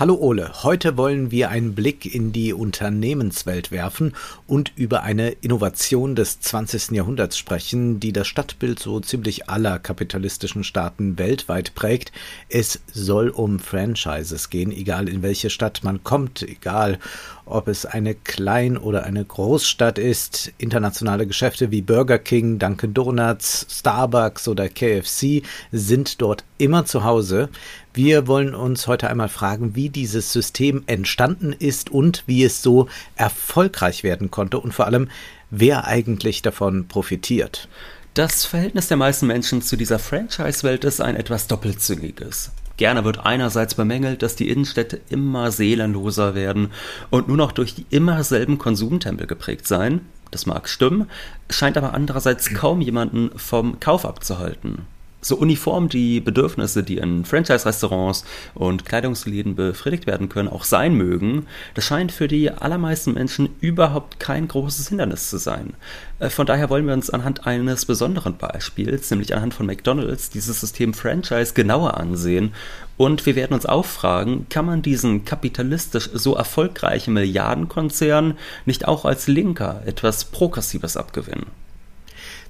Hallo 0.00 0.14
Ole, 0.14 0.62
heute 0.62 0.96
wollen 0.96 1.32
wir 1.32 1.50
einen 1.50 1.74
Blick 1.74 2.14
in 2.14 2.30
die 2.30 2.52
Unternehmenswelt 2.52 3.72
werfen 3.72 4.14
und 4.46 4.70
über 4.76 5.02
eine 5.02 5.30
Innovation 5.30 6.14
des 6.14 6.38
20. 6.38 6.92
Jahrhunderts 6.92 7.36
sprechen, 7.36 7.98
die 7.98 8.12
das 8.12 8.28
Stadtbild 8.28 8.78
so 8.78 9.00
ziemlich 9.00 9.50
aller 9.50 9.80
kapitalistischen 9.80 10.62
Staaten 10.62 11.18
weltweit 11.18 11.74
prägt. 11.74 12.12
Es 12.48 12.78
soll 12.92 13.30
um 13.30 13.58
Franchises 13.58 14.50
gehen, 14.50 14.70
egal 14.70 15.08
in 15.08 15.22
welche 15.22 15.50
Stadt 15.50 15.82
man 15.82 16.04
kommt, 16.04 16.42
egal 16.42 17.00
ob 17.44 17.66
es 17.66 17.84
eine 17.84 18.14
Klein- 18.14 18.78
oder 18.78 19.02
eine 19.02 19.24
Großstadt 19.24 19.98
ist. 19.98 20.52
Internationale 20.58 21.26
Geschäfte 21.26 21.72
wie 21.72 21.82
Burger 21.82 22.20
King, 22.20 22.60
Dunkin' 22.60 22.94
Donuts, 22.94 23.66
Starbucks 23.68 24.46
oder 24.46 24.68
KFC 24.68 25.42
sind 25.72 26.22
dort 26.22 26.44
immer 26.58 26.84
zu 26.84 27.02
Hause. 27.02 27.48
Wir 27.98 28.28
wollen 28.28 28.54
uns 28.54 28.86
heute 28.86 29.10
einmal 29.10 29.28
fragen, 29.28 29.74
wie 29.74 29.88
dieses 29.88 30.32
System 30.32 30.84
entstanden 30.86 31.52
ist 31.52 31.90
und 31.90 32.22
wie 32.26 32.44
es 32.44 32.62
so 32.62 32.86
erfolgreich 33.16 34.04
werden 34.04 34.30
konnte 34.30 34.60
und 34.60 34.72
vor 34.72 34.86
allem, 34.86 35.08
wer 35.50 35.84
eigentlich 35.84 36.40
davon 36.40 36.86
profitiert. 36.86 37.68
Das 38.14 38.44
Verhältnis 38.44 38.86
der 38.86 38.98
meisten 38.98 39.26
Menschen 39.26 39.62
zu 39.62 39.74
dieser 39.74 39.98
Franchise-Welt 39.98 40.84
ist 40.84 41.00
ein 41.00 41.16
etwas 41.16 41.48
doppelzüngiges. 41.48 42.52
Gerne 42.76 43.04
wird 43.04 43.26
einerseits 43.26 43.74
bemängelt, 43.74 44.22
dass 44.22 44.36
die 44.36 44.48
Innenstädte 44.48 45.00
immer 45.08 45.50
seelenloser 45.50 46.36
werden 46.36 46.70
und 47.10 47.26
nur 47.26 47.36
noch 47.36 47.50
durch 47.50 47.74
die 47.74 47.86
immer 47.90 48.22
selben 48.22 48.58
Konsumtempel 48.58 49.26
geprägt 49.26 49.66
seien. 49.66 50.02
Das 50.30 50.46
mag 50.46 50.68
stimmen, 50.68 51.10
scheint 51.50 51.76
aber 51.76 51.94
andererseits 51.94 52.54
kaum 52.54 52.80
jemanden 52.80 53.36
vom 53.36 53.80
Kauf 53.80 54.04
abzuhalten 54.04 54.86
so 55.28 55.36
uniform 55.36 55.88
die 55.88 56.20
Bedürfnisse, 56.20 56.82
die 56.82 56.98
in 56.98 57.24
Franchise-Restaurants 57.24 58.24
und 58.54 58.84
Kleidungsläden 58.84 59.54
befriedigt 59.54 60.06
werden 60.06 60.28
können, 60.28 60.48
auch 60.48 60.64
sein 60.64 60.94
mögen, 60.94 61.46
das 61.74 61.84
scheint 61.84 62.10
für 62.12 62.28
die 62.28 62.50
allermeisten 62.50 63.14
Menschen 63.14 63.50
überhaupt 63.60 64.18
kein 64.18 64.48
großes 64.48 64.88
Hindernis 64.88 65.30
zu 65.30 65.38
sein. 65.38 65.74
Äh, 66.18 66.30
von 66.30 66.46
daher 66.46 66.70
wollen 66.70 66.86
wir 66.86 66.94
uns 66.94 67.10
anhand 67.10 67.46
eines 67.46 67.86
besonderen 67.86 68.36
Beispiels, 68.36 69.10
nämlich 69.10 69.34
anhand 69.34 69.54
von 69.54 69.66
McDonald's, 69.66 70.30
dieses 70.30 70.60
System 70.60 70.94
Franchise 70.94 71.54
genauer 71.54 71.96
ansehen 71.96 72.52
und 72.98 73.26
wir 73.26 73.36
werden 73.36 73.54
uns 73.54 73.64
auch 73.64 73.84
fragen, 73.84 74.46
kann 74.50 74.66
man 74.66 74.82
diesen 74.82 75.24
kapitalistisch 75.24 76.10
so 76.12 76.34
erfolgreichen 76.34 77.14
Milliardenkonzern 77.14 78.36
nicht 78.66 78.88
auch 78.88 79.04
als 79.04 79.28
Linker 79.28 79.82
etwas 79.86 80.24
Progressives 80.24 80.96
abgewinnen? 80.96 81.46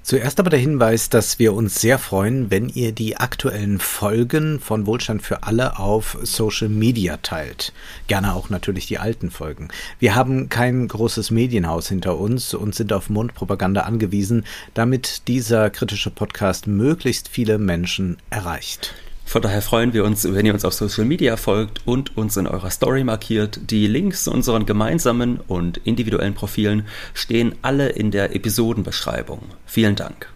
Zuerst 0.09 0.39
aber 0.39 0.49
der 0.49 0.57
Hinweis, 0.57 1.09
dass 1.09 1.37
wir 1.37 1.53
uns 1.53 1.79
sehr 1.79 1.99
freuen, 1.99 2.49
wenn 2.49 2.67
ihr 2.67 2.93
die 2.93 3.17
aktuellen 3.17 3.77
Folgen 3.77 4.59
von 4.59 4.87
Wohlstand 4.87 5.21
für 5.21 5.43
alle 5.43 5.77
auf 5.77 6.17
Social 6.23 6.67
Media 6.67 7.17
teilt. 7.17 7.73
Gerne 8.07 8.33
auch 8.33 8.49
natürlich 8.49 8.87
die 8.87 8.97
alten 8.97 9.29
Folgen. 9.29 9.67
Wir 9.99 10.15
haben 10.15 10.49
kein 10.49 10.87
großes 10.87 11.29
Medienhaus 11.29 11.89
hinter 11.89 12.17
uns 12.17 12.55
und 12.55 12.73
sind 12.73 12.91
auf 12.91 13.11
Mundpropaganda 13.11 13.81
angewiesen, 13.81 14.45
damit 14.73 15.27
dieser 15.27 15.69
kritische 15.69 16.09
Podcast 16.09 16.65
möglichst 16.65 17.27
viele 17.27 17.59
Menschen 17.59 18.17
erreicht. 18.31 18.95
Von 19.29 19.43
daher 19.43 19.61
freuen 19.61 19.93
wir 19.93 20.05
uns, 20.05 20.23
wenn 20.33 20.47
ihr 20.47 20.55
uns 20.55 20.65
auf 20.65 20.73
Social 20.73 21.05
Media 21.05 21.37
folgt 21.37 21.85
und 21.85 22.17
uns 22.17 22.35
in 22.35 22.47
eurer 22.47 22.71
Story 22.71 23.03
markiert. 23.03 23.59
Die 23.69 23.85
Links 23.85 24.23
zu 24.23 24.31
unseren 24.31 24.65
gemeinsamen 24.65 25.39
und 25.47 25.77
individuellen 25.77 26.33
Profilen 26.33 26.87
stehen 27.13 27.53
alle 27.61 27.89
in 27.89 28.09
der 28.09 28.35
Episodenbeschreibung. 28.35 29.41
Vielen 29.67 29.95
Dank. 29.95 30.33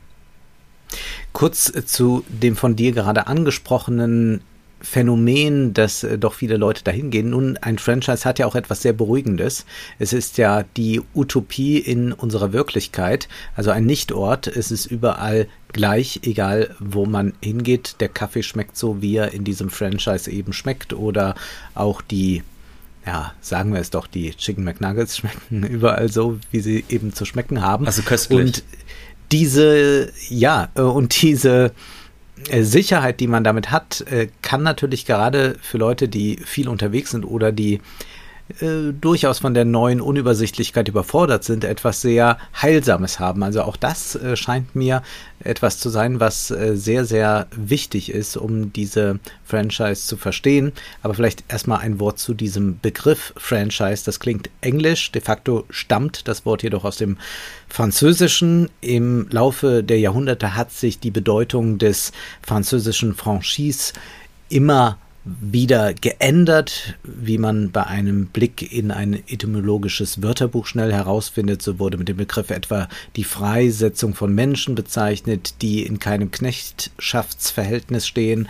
Kurz 1.32 1.74
zu 1.88 2.24
dem 2.28 2.56
von 2.56 2.76
dir 2.76 2.92
gerade 2.92 3.26
angesprochenen 3.26 4.42
Phänomen, 4.84 5.74
dass 5.74 6.04
äh, 6.04 6.18
doch 6.18 6.34
viele 6.34 6.58
Leute 6.58 6.84
dahin 6.84 7.10
gehen. 7.10 7.30
Nun, 7.30 7.58
ein 7.58 7.80
Franchise 7.80 8.26
hat 8.26 8.38
ja 8.38 8.46
auch 8.46 8.56
etwas 8.56 8.82
sehr 8.82 8.92
Beruhigendes. 8.94 9.66
Es 9.98 10.12
ist 10.12 10.38
ja 10.38 10.66
die 10.76 11.02
Utopie 11.16 11.78
in 11.78 12.12
unserer 12.12 12.52
Wirklichkeit, 12.52 13.30
also 13.56 13.72
ein 13.72 13.86
Nichtort. 13.86 14.46
Es 14.48 14.72
ist 14.72 14.86
überall 14.86 15.48
gleich, 15.72 16.20
egal 16.24 16.76
wo 16.80 17.06
man 17.06 17.34
hingeht. 17.42 17.96
Der 18.02 18.10
Kaffee 18.10 18.44
schmeckt 18.44 18.78
so, 18.78 19.02
wie 19.02 19.16
er 19.16 19.34
in 19.34 19.46
diesem 19.46 19.70
Franchise 19.70 20.30
eben 20.30 20.52
schmeckt 20.52 20.94
oder 20.94 21.36
auch 21.74 22.02
die 22.02 22.44
ja, 23.06 23.34
sagen 23.42 23.74
wir 23.74 23.82
es 23.82 23.90
doch, 23.90 24.08
die 24.08 24.32
Chicken 24.32 24.64
McNuggets 24.64 25.18
schmecken 25.20 25.64
überall 25.64 26.10
so, 26.10 26.40
wie 26.52 26.60
sie 26.62 26.86
eben 26.90 27.14
zu 27.14 27.26
schmecken 27.26 27.62
haben. 27.62 27.86
Also 27.86 28.02
köstlich. 28.02 28.40
Und 28.40 28.64
diese, 29.32 30.12
ja, 30.30 30.70
äh, 30.76 30.82
und 30.82 31.22
diese 31.22 31.72
Sicherheit, 32.62 33.20
die 33.20 33.28
man 33.28 33.44
damit 33.44 33.72
hat, 33.72 34.02
äh, 34.02 34.28
kann 34.42 34.64
natürlich 34.64 35.06
gerade 35.06 35.56
für 35.62 35.78
Leute, 35.78 36.08
die 36.08 36.38
viel 36.38 36.68
unterwegs 36.68 37.12
sind 37.12 37.26
oder 37.26 37.52
die 37.52 37.80
äh, 38.60 38.92
durchaus 39.00 39.40
von 39.40 39.54
der 39.54 39.64
neuen 39.64 40.02
Unübersichtlichkeit 40.02 40.90
überfordert 40.90 41.46
sind, 41.46 41.64
etwas 41.64 42.02
sehr 42.02 42.38
Heilsames 42.62 43.18
haben. 43.18 43.42
Also 43.42 43.62
auch 43.62 43.78
das 43.78 44.16
äh, 44.16 44.36
scheint 44.36 44.76
mir 44.76 45.02
etwas 45.40 45.80
zu 45.80 45.90
sein, 45.90 46.20
was 46.20 46.52
äh, 46.52 46.76
sehr, 46.76 47.06
sehr 47.06 47.48
wichtig 47.56 48.12
ist, 48.12 48.36
um 48.36 48.74
diese 48.74 49.20
Franchise 49.46 50.08
zu 50.08 50.18
verstehen. 50.18 50.74
Aber 51.02 51.14
vielleicht 51.14 51.46
erstmal 51.48 51.80
ein 51.80 52.02
Wort 52.02 52.20
zu 52.20 52.34
diesem 52.34 52.80
Begriff 52.82 53.34
Franchise. 53.38 54.04
Das 54.04 54.20
klingt 54.20 54.50
englisch, 54.60 55.14
de 55.14 55.22
facto 55.22 55.64
stammt 55.70 56.28
das 56.28 56.46
Wort 56.46 56.64
jedoch 56.64 56.84
aus 56.84 56.98
dem 56.98 57.18
Französischen. 57.70 58.70
Im 58.82 59.28
Laufe 59.30 59.84
der 59.84 60.00
Jahrhunderte 60.00 60.56
hat 60.56 60.74
sich 60.74 61.00
die 61.00 61.12
Bedeutung 61.12 61.78
des 61.78 62.12
französischen 62.42 63.16
Franchise 63.16 63.94
immer 64.50 64.98
wieder 65.26 65.94
geändert, 65.94 66.96
wie 67.04 67.38
man 67.38 67.72
bei 67.72 67.86
einem 67.86 68.28
Blick 68.28 68.74
in 68.74 68.92
ein 68.92 69.14
etymologisches 69.28 70.22
Wörterbuch 70.22 70.66
schnell 70.66 70.92
herausfindet. 70.92 71.62
So 71.62 71.80
wurde 71.80 71.98
mit 71.98 72.10
dem 72.10 72.18
Begriff 72.18 72.50
etwa 72.50 72.90
die 73.16 73.24
Freisetzung 73.24 74.16
von 74.16 74.36
Menschen 74.36 74.76
bezeichnet, 74.76 75.62
die 75.62 75.84
in 75.84 76.00
keinem 76.00 76.32
Knechtschaftsverhältnis 76.32 78.06
stehen. 78.06 78.50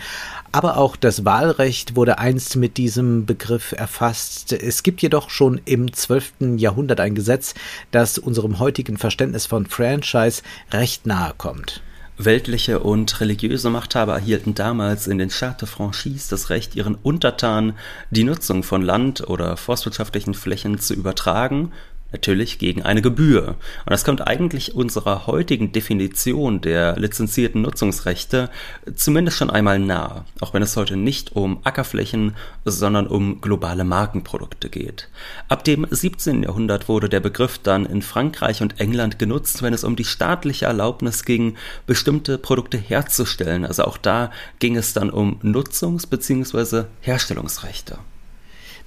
Aber 0.50 0.76
auch 0.76 0.96
das 0.96 1.24
Wahlrecht 1.24 1.94
wurde 1.94 2.18
einst 2.18 2.56
mit 2.56 2.76
diesem 2.76 3.24
Begriff 3.24 3.72
erfasst. 3.72 4.52
Es 4.52 4.82
gibt 4.82 5.00
jedoch 5.00 5.30
schon 5.30 5.60
im 5.64 5.92
12. 5.92 6.56
Jahrhundert 6.56 6.98
ein 6.98 7.14
Gesetz, 7.14 7.54
das 7.92 8.18
unserem 8.18 8.58
heutigen 8.58 8.96
Verständnis 8.96 9.46
von 9.46 9.66
Franchise 9.66 10.42
recht 10.72 11.06
nahe 11.06 11.34
kommt. 11.36 11.82
Weltliche 12.16 12.78
und 12.78 13.20
religiöse 13.20 13.70
Machthaber 13.70 14.14
erhielten 14.14 14.54
damals 14.54 15.08
in 15.08 15.18
den 15.18 15.30
Chartes 15.30 15.68
de 15.68 15.68
Franchise 15.68 16.30
das 16.30 16.48
Recht, 16.48 16.76
ihren 16.76 16.94
Untertanen 16.94 17.74
die 18.10 18.22
Nutzung 18.22 18.62
von 18.62 18.82
Land 18.82 19.28
oder 19.28 19.56
forstwirtschaftlichen 19.56 20.34
Flächen 20.34 20.78
zu 20.78 20.94
übertragen 20.94 21.72
Natürlich 22.14 22.58
gegen 22.60 22.82
eine 22.82 23.02
Gebühr. 23.02 23.48
Und 23.48 23.90
das 23.90 24.04
kommt 24.04 24.24
eigentlich 24.24 24.76
unserer 24.76 25.26
heutigen 25.26 25.72
Definition 25.72 26.60
der 26.60 26.96
lizenzierten 26.96 27.62
Nutzungsrechte 27.62 28.50
zumindest 28.94 29.36
schon 29.36 29.50
einmal 29.50 29.80
nahe, 29.80 30.24
auch 30.38 30.54
wenn 30.54 30.62
es 30.62 30.76
heute 30.76 30.96
nicht 30.96 31.34
um 31.34 31.58
Ackerflächen, 31.64 32.36
sondern 32.64 33.08
um 33.08 33.40
globale 33.40 33.82
Markenprodukte 33.82 34.68
geht. 34.68 35.08
Ab 35.48 35.64
dem 35.64 35.88
17. 35.90 36.44
Jahrhundert 36.44 36.88
wurde 36.88 37.08
der 37.08 37.18
Begriff 37.18 37.58
dann 37.58 37.84
in 37.84 38.00
Frankreich 38.00 38.62
und 38.62 38.78
England 38.78 39.18
genutzt, 39.18 39.64
wenn 39.64 39.74
es 39.74 39.82
um 39.82 39.96
die 39.96 40.04
staatliche 40.04 40.66
Erlaubnis 40.66 41.24
ging, 41.24 41.56
bestimmte 41.88 42.38
Produkte 42.38 42.78
herzustellen. 42.78 43.64
Also 43.64 43.82
auch 43.82 43.98
da 43.98 44.30
ging 44.60 44.76
es 44.76 44.92
dann 44.92 45.10
um 45.10 45.40
Nutzungs- 45.42 46.08
bzw. 46.08 46.84
Herstellungsrechte. 47.00 47.98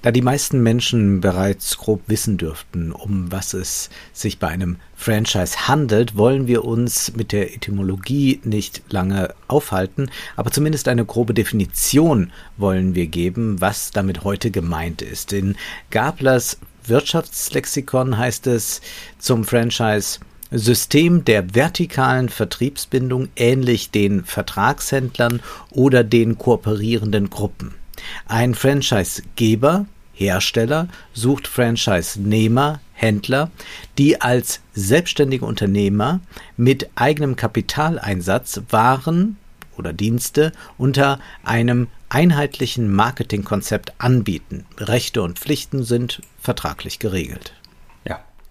Da 0.00 0.12
die 0.12 0.22
meisten 0.22 0.62
Menschen 0.62 1.20
bereits 1.20 1.76
grob 1.76 2.02
wissen 2.06 2.36
dürften, 2.36 2.92
um 2.92 3.32
was 3.32 3.52
es 3.52 3.90
sich 4.12 4.38
bei 4.38 4.46
einem 4.46 4.76
Franchise 4.94 5.66
handelt, 5.66 6.16
wollen 6.16 6.46
wir 6.46 6.64
uns 6.64 7.16
mit 7.16 7.32
der 7.32 7.52
Etymologie 7.52 8.40
nicht 8.44 8.82
lange 8.90 9.34
aufhalten, 9.48 10.08
aber 10.36 10.52
zumindest 10.52 10.86
eine 10.86 11.04
grobe 11.04 11.34
Definition 11.34 12.30
wollen 12.56 12.94
wir 12.94 13.08
geben, 13.08 13.60
was 13.60 13.90
damit 13.90 14.22
heute 14.22 14.52
gemeint 14.52 15.02
ist. 15.02 15.32
In 15.32 15.56
Gablers 15.90 16.58
Wirtschaftslexikon 16.84 18.16
heißt 18.16 18.46
es 18.46 18.80
zum 19.18 19.44
Franchise 19.44 20.20
System 20.52 21.24
der 21.24 21.56
vertikalen 21.56 22.28
Vertriebsbindung 22.28 23.30
ähnlich 23.34 23.90
den 23.90 24.24
Vertragshändlern 24.24 25.42
oder 25.70 26.04
den 26.04 26.38
kooperierenden 26.38 27.30
Gruppen. 27.30 27.74
Ein 28.26 28.54
Franchisegeber, 28.54 29.86
Hersteller 30.12 30.88
sucht 31.12 31.46
Franchise-Nehmer, 31.46 32.80
Händler, 32.92 33.50
die 33.96 34.20
als 34.20 34.60
selbstständige 34.74 35.44
Unternehmer 35.44 36.20
mit 36.56 36.90
eigenem 36.96 37.36
Kapitaleinsatz 37.36 38.60
Waren 38.70 39.36
oder 39.76 39.92
Dienste 39.92 40.52
unter 40.76 41.20
einem 41.44 41.86
einheitlichen 42.08 42.92
Marketingkonzept 42.92 43.92
anbieten. 43.98 44.66
Rechte 44.78 45.22
und 45.22 45.38
Pflichten 45.38 45.84
sind 45.84 46.20
vertraglich 46.40 46.98
geregelt. 46.98 47.52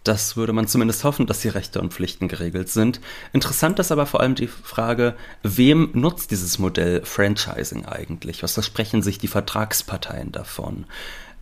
Das 0.07 0.37
würde 0.37 0.53
man 0.53 0.69
zumindest 0.69 1.03
hoffen, 1.03 1.27
dass 1.27 1.41
die 1.41 1.49
Rechte 1.49 1.81
und 1.81 1.93
Pflichten 1.93 2.29
geregelt 2.29 2.69
sind. 2.69 3.01
Interessant 3.33 3.77
ist 3.79 3.91
aber 3.91 4.05
vor 4.05 4.21
allem 4.21 4.35
die 4.35 4.47
Frage, 4.47 5.15
wem 5.43 5.89
nutzt 5.93 6.31
dieses 6.31 6.59
Modell 6.59 7.03
Franchising 7.03 7.85
eigentlich? 7.85 8.41
Was 8.41 8.53
versprechen 8.53 9.01
sich 9.01 9.17
die 9.17 9.27
Vertragsparteien 9.27 10.31
davon? 10.31 10.85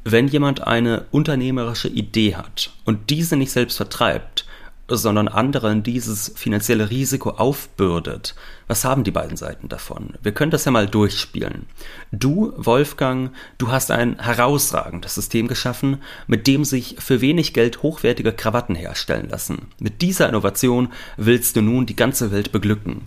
Wenn 0.03 0.27
jemand 0.27 0.65
eine 0.65 1.05
unternehmerische 1.11 1.89
Idee 1.89 2.37
hat 2.37 2.71
und 2.85 3.11
diese 3.11 3.35
nicht 3.35 3.51
selbst 3.51 3.77
vertreibt, 3.77 4.45
sondern 4.87 5.27
anderen 5.27 5.83
dieses 5.83 6.31
finanzielle 6.35 6.89
Risiko 6.89 7.31
aufbürdet, 7.31 8.35
was 8.67 8.85
haben 8.85 9.03
die 9.03 9.11
beiden 9.11 9.37
Seiten 9.37 9.67
davon? 9.67 10.13
Wir 10.21 10.31
können 10.31 10.51
das 10.51 10.65
ja 10.65 10.71
mal 10.71 10.87
durchspielen. 10.87 11.65
Du, 12.11 12.53
Wolfgang, 12.57 13.31
du 13.57 13.69
hast 13.69 13.91
ein 13.91 14.19
herausragendes 14.19 15.15
System 15.15 15.47
geschaffen, 15.47 16.01
mit 16.27 16.47
dem 16.47 16.65
sich 16.65 16.95
für 16.99 17.21
wenig 17.21 17.53
Geld 17.53 17.81
hochwertige 17.83 18.31
Krawatten 18.31 18.75
herstellen 18.75 19.29
lassen. 19.29 19.67
Mit 19.79 20.01
dieser 20.01 20.29
Innovation 20.29 20.89
willst 21.17 21.55
du 21.55 21.61
nun 21.61 21.85
die 21.85 21.95
ganze 21.95 22.31
Welt 22.31 22.51
beglücken. 22.51 23.01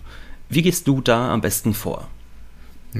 Wie 0.49 0.61
gehst 0.61 0.87
du 0.87 1.01
da 1.01 1.31
am 1.31 1.41
besten 1.41 1.73
vor? 1.73 2.07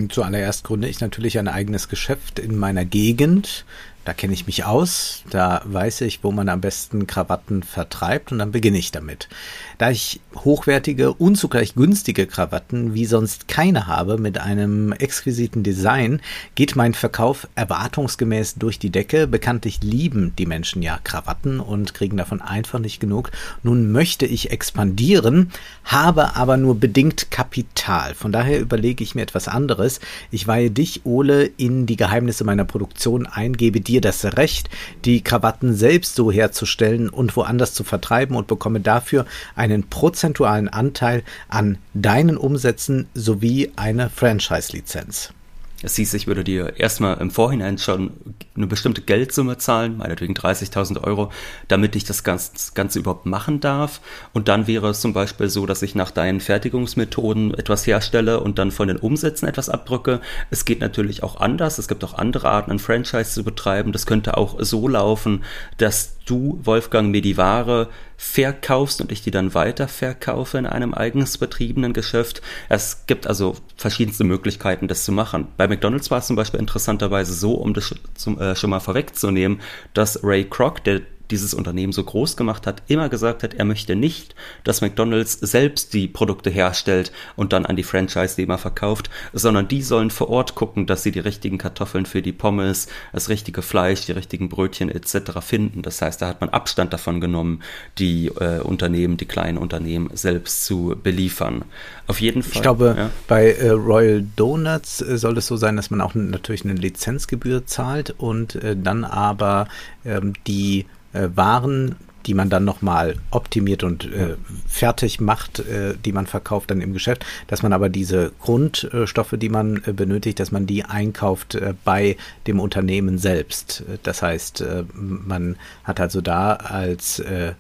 Zuallererst 0.10 0.64
gründe 0.64 0.88
ich 0.88 1.02
natürlich 1.02 1.40
ein 1.40 1.48
eigenes 1.48 1.90
Geschäft 1.90 2.38
in 2.38 2.58
meiner 2.58 2.86
Gegend, 2.86 3.66
da 4.10 4.14
kenne 4.14 4.34
ich 4.34 4.48
mich 4.48 4.66
aus, 4.66 5.24
da 5.30 5.62
weiß 5.66 6.02
ich, 6.02 6.24
wo 6.24 6.32
man 6.32 6.50
am 6.50 6.62
besten 6.62 7.06
Krawatten 7.06 7.62
vertreibt 7.62 8.32
und 8.32 8.40
dann 8.40 8.52
beginne 8.52 8.80
ich 8.80 8.92
damit. 8.92 9.30
Da 9.78 9.92
ich 9.92 10.20
hochwertige 10.36 11.14
und 11.14 11.36
zugleich 11.36 11.76
günstige 11.76 12.26
Krawatten 12.26 12.96
wie 12.96 13.06
sonst 13.06 13.48
keine 13.48 13.86
habe 13.86 14.18
mit 14.18 14.40
einem 14.40 14.94
exquisiten 14.94 15.62
Design, 15.62 16.22
geht 16.56 16.76
mein 16.76 16.96
Verkauf 16.96 17.48
erwartungsgemäß 17.54 18.56
durch 18.56 18.80
die 18.80 18.90
Decke. 18.90 19.28
Bekanntlich 19.28 19.84
lieben 19.84 20.34
die 20.40 20.48
Menschen 20.48 20.82
ja 20.82 20.98
Krawatten 21.04 21.60
und 21.60 21.94
kriegen 21.94 22.18
davon 22.18 22.42
einfach 22.42 22.80
nicht 22.80 23.00
genug. 23.00 23.30
Nun 23.62 23.92
möchte 23.92 24.26
ich 24.26 24.50
expandieren, 24.50 25.52
habe 25.84 26.36
aber 26.36 26.58
nur 26.58 26.80
bedingt 26.80 27.30
Kapital. 27.30 28.16
Von 28.16 28.32
daher 28.32 28.60
überlege 28.60 29.04
ich 29.04 29.14
mir 29.14 29.22
etwas 29.22 29.48
anderes. 29.48 30.00
Ich 30.32 30.48
weihe 30.48 30.72
dich, 30.72 31.06
Ole, 31.06 31.46
in 31.46 31.86
die 31.86 31.96
Geheimnisse 31.96 32.44
meiner 32.44 32.66
Produktion 32.66 33.28
ein, 33.28 33.54
gebe 33.54 33.80
dir 33.80 33.99
dir 34.00 34.10
das 34.10 34.38
Recht, 34.38 34.70
die 35.06 35.24
Krawatten 35.24 35.74
selbst 35.74 36.16
so 36.16 36.32
herzustellen 36.32 37.10
und 37.10 37.36
woanders 37.36 37.74
zu 37.74 37.84
vertreiben 37.84 38.36
und 38.36 38.48
bekomme 38.48 38.80
dafür 38.80 39.26
einen 39.56 39.90
prozentualen 39.90 40.70
Anteil 40.70 41.24
an 41.50 41.78
deinen 41.94 42.38
Umsätzen 42.38 43.08
sowie 43.14 43.72
eine 43.76 44.10
Franchise-Lizenz. 44.10 45.34
Es 45.82 45.96
hieß, 45.96 46.14
ich 46.16 46.28
würde 46.28 46.44
dir 46.44 46.78
erstmal 46.78 47.18
im 47.20 47.32
Vorhinein 47.32 47.78
schon 47.78 48.12
eine 48.56 48.68
bestimmte 48.68 49.02
Geldsumme 49.02 49.58
zahlen, 49.58 49.98
meinetwegen 49.98 50.34
30.000 50.34 51.02
Euro, 51.04 51.32
damit 51.70 51.96
ich 51.96 52.04
das 52.04 52.24
Ganze, 52.24 53.00
überhaupt 53.00 53.26
machen 53.26 53.62
darf. 53.62 54.02
Und 54.34 54.50
dann 54.50 54.68
wäre 54.68 54.90
es 54.90 55.00
zum 55.00 55.14
Beispiel 55.14 55.48
so, 55.48 55.66
dass 55.66 55.82
ich 55.82 55.96
nach 55.96 56.12
deinen 56.12 56.42
Fertigungsmethoden 56.42 57.54
etwas 57.54 57.88
herstelle 57.88 58.42
und 58.42 58.60
dann 58.60 58.72
von 58.72 58.90
den 58.90 58.98
Umsätzen 58.98 59.48
etwas 59.48 59.70
abdrücke. 59.70 60.20
Es 60.50 60.66
geht 60.66 60.82
natürlich 60.82 61.24
auch 61.24 61.40
anders. 61.40 61.78
Es 61.78 61.88
gibt 61.88 62.04
auch 62.04 62.14
andere 62.14 62.50
Arten, 62.50 62.72
ein 62.72 62.80
Franchise 62.80 63.32
zu 63.32 63.44
betreiben. 63.46 63.94
Das 63.94 64.06
könnte 64.06 64.36
auch 64.36 64.58
so 64.60 64.88
laufen, 64.88 65.44
dass 65.78 66.19
du, 66.30 66.60
Wolfgang, 66.64 67.12
mir 67.12 67.22
die 67.22 67.38
Ware 67.38 67.90
verkaufst 68.18 69.02
und 69.02 69.12
ich 69.12 69.22
die 69.22 69.32
dann 69.32 69.54
weiterverkaufe 69.54 70.58
in 70.58 70.66
einem 70.66 70.94
eigens 70.94 71.38
betriebenen 71.38 71.94
Geschäft. 71.94 72.42
Es 72.68 73.06
gibt 73.08 73.28
also 73.28 73.56
verschiedenste 73.78 74.24
Möglichkeiten, 74.24 74.88
das 74.88 75.06
zu 75.06 75.12
machen. 75.12 75.48
Bei 75.58 75.68
McDonald's 75.68 76.12
war 76.12 76.20
es 76.20 76.28
zum 76.28 76.36
Beispiel 76.36 76.60
interessanterweise 76.60 77.34
so, 77.34 77.54
um 77.54 77.74
das 77.74 77.96
äh, 78.26 78.56
schon 78.56 78.70
mal 78.70 78.80
vorwegzunehmen, 78.80 79.62
dass 79.94 80.24
Ray 80.24 80.46
Kroc, 80.46 80.84
der 80.84 81.02
dieses 81.32 81.54
Unternehmen 81.54 81.94
so 81.94 82.04
groß 82.04 82.38
gemacht 82.38 82.68
hat, 82.68 82.84
immer 82.88 83.10
gesagt 83.10 83.44
hat, 83.44 83.54
er 83.54 83.66
möchte 83.66 83.96
nicht, 83.96 84.36
dass 84.64 84.82
McDonald's 84.82 85.34
selbst 85.34 85.94
die 85.94 86.08
Produkte 86.08 86.50
herstellt 86.50 87.12
und 87.36 87.54
dann 87.54 87.66
an 87.66 87.76
die 87.76 87.84
Franchise-Nehmer 87.84 88.58
verkauft, 88.58 89.10
sondern 89.34 89.68
die 89.68 89.82
sollen 89.82 90.10
vor 90.10 90.30
Ort 90.30 90.56
gucken, 90.56 90.86
dass 90.86 91.04
sie 91.04 91.12
die 91.12 91.20
richtigen 91.20 91.58
Kartoffeln 91.58 92.06
für 92.06 92.22
die 92.22 92.32
Pommes, 92.32 92.88
das 93.14 93.30
richtige 93.30 93.62
Fleisch, 93.62 94.06
die 94.06 94.12
richtigen 94.14 94.50
Brötchen 94.50 94.90
etc. 94.90 95.40
finden. 95.42 95.82
Das 95.82 96.02
heißt, 96.02 96.22
da 96.22 96.28
hat 96.28 96.42
man 96.42 96.50
Abstand 96.50 96.94
davon 96.94 97.22
genommen, 97.22 97.62
die 97.98 98.28
äh, 98.28 98.60
Unternehmen, 98.62 99.18
die 99.18 99.26
kleinen 99.26 99.58
Unternehmen 99.58 100.10
selbst 100.14 100.66
zu 100.66 100.96
beliefern. 101.02 101.66
Auf 102.08 102.22
jeden 102.22 102.42
Fall. 102.44 102.52
Ich 102.56 102.62
glaube, 102.62 102.96
ja. 102.98 103.10
bei 103.28 103.52
äh, 103.52 103.70
Royal 103.70 104.26
Donuts 104.36 105.02
äh, 105.02 105.18
soll 105.18 105.38
es 105.38 105.48
so 105.48 105.58
sein, 105.58 105.76
dass 105.76 105.92
man 105.92 106.02
auch 106.02 106.16
natürlich 106.16 106.64
eine 106.66 106.74
Lizenzgebühr 106.74 107.66
zahlt 107.66 108.16
und 108.18 108.56
äh, 108.56 108.76
dann 108.76 109.04
aber 109.04 109.68
ähm, 110.06 110.34
die 110.48 110.86
äh, 111.14 111.30
Waren, 111.36 111.96
die 112.26 112.34
man 112.34 112.50
dann 112.50 112.66
nochmal 112.66 113.16
optimiert 113.32 113.84
und 113.84 114.06
äh, 114.06 114.36
fertig 114.68 115.20
macht, 115.20 115.60
äh, 115.60 115.96
die 116.04 116.12
man 116.12 116.28
verkauft 116.28 116.70
dann 116.70 116.82
im 116.82 116.94
Geschäft, 116.94 117.26
dass 117.48 117.64
man 117.64 117.74
aber 117.74 117.90
diese 117.90 118.32
Grundstoffe, 118.40 119.36
die 119.38 119.50
man 119.50 119.82
äh, 119.86 119.94
benötigt, 119.94 120.40
dass 120.40 120.52
man 120.52 120.68
die 120.68 120.84
einkauft 120.84 121.56
äh, 121.56 121.74
bei 121.84 122.18
dem 122.46 122.60
Unternehmen 122.60 123.18
selbst. 123.18 123.84
Das 124.04 124.22
heißt, 124.22 124.62
äh, 124.62 124.84
man 124.94 125.56
hat 125.84 126.00
also 126.00 126.22
da 126.22 126.54
als 126.54 127.20
äh, 127.20 127.54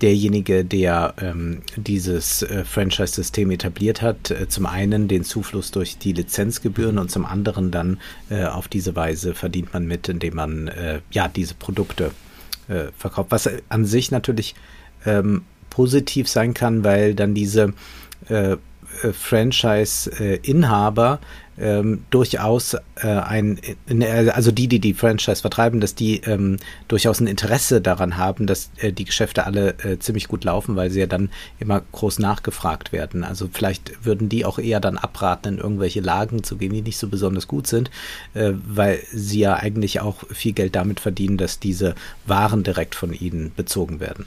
derjenige, 0.00 0.64
der 0.64 1.14
ähm, 1.20 1.62
dieses 1.76 2.42
äh, 2.42 2.64
Franchise-System 2.64 3.50
etabliert 3.50 4.02
hat, 4.02 4.30
äh, 4.30 4.48
zum 4.48 4.66
einen 4.66 5.08
den 5.08 5.24
Zufluss 5.24 5.70
durch 5.70 5.98
die 5.98 6.12
Lizenzgebühren 6.12 6.98
und 6.98 7.10
zum 7.10 7.24
anderen 7.24 7.70
dann 7.70 8.00
äh, 8.30 8.44
auf 8.44 8.68
diese 8.68 8.96
Weise 8.96 9.34
verdient 9.34 9.72
man 9.74 9.86
mit, 9.86 10.08
indem 10.08 10.34
man 10.34 10.70
ja 11.10 11.28
diese 11.28 11.54
Produkte 11.54 12.10
äh, 12.68 12.86
verkauft. 12.96 13.30
Was 13.30 13.48
an 13.68 13.84
sich 13.84 14.10
natürlich 14.10 14.54
ähm, 15.06 15.42
positiv 15.70 16.28
sein 16.28 16.54
kann, 16.54 16.84
weil 16.84 17.14
dann 17.14 17.34
diese 17.34 17.72
äh, 18.28 18.52
äh 18.52 18.56
Franchise-Inhaber 19.12 21.20
ähm, 21.58 22.04
durchaus 22.10 22.74
äh, 22.96 23.06
ein, 23.06 23.60
also 24.32 24.50
die, 24.50 24.68
die 24.68 24.80
die 24.80 24.94
Franchise 24.94 25.40
vertreiben, 25.40 25.80
dass 25.80 25.94
die 25.94 26.20
ähm, 26.22 26.58
durchaus 26.88 27.20
ein 27.20 27.26
Interesse 27.26 27.80
daran 27.80 28.16
haben, 28.16 28.46
dass 28.46 28.70
äh, 28.78 28.92
die 28.92 29.04
Geschäfte 29.04 29.46
alle 29.46 29.74
äh, 29.84 29.98
ziemlich 29.98 30.28
gut 30.28 30.44
laufen, 30.44 30.76
weil 30.76 30.90
sie 30.90 31.00
ja 31.00 31.06
dann 31.06 31.30
immer 31.58 31.82
groß 31.92 32.18
nachgefragt 32.18 32.92
werden. 32.92 33.24
Also 33.24 33.48
vielleicht 33.52 34.04
würden 34.04 34.28
die 34.28 34.44
auch 34.44 34.58
eher 34.58 34.80
dann 34.80 34.98
abraten, 34.98 35.54
in 35.54 35.58
irgendwelche 35.58 36.00
Lagen 36.00 36.42
zu 36.42 36.56
gehen, 36.56 36.72
die 36.72 36.82
nicht 36.82 36.98
so 36.98 37.08
besonders 37.08 37.46
gut 37.46 37.66
sind, 37.66 37.90
äh, 38.34 38.52
weil 38.66 39.00
sie 39.12 39.40
ja 39.40 39.54
eigentlich 39.54 40.00
auch 40.00 40.24
viel 40.30 40.52
Geld 40.52 40.74
damit 40.74 41.00
verdienen, 41.00 41.36
dass 41.36 41.60
diese 41.60 41.94
Waren 42.26 42.64
direkt 42.64 42.94
von 42.94 43.12
ihnen 43.12 43.52
bezogen 43.54 44.00
werden. 44.00 44.26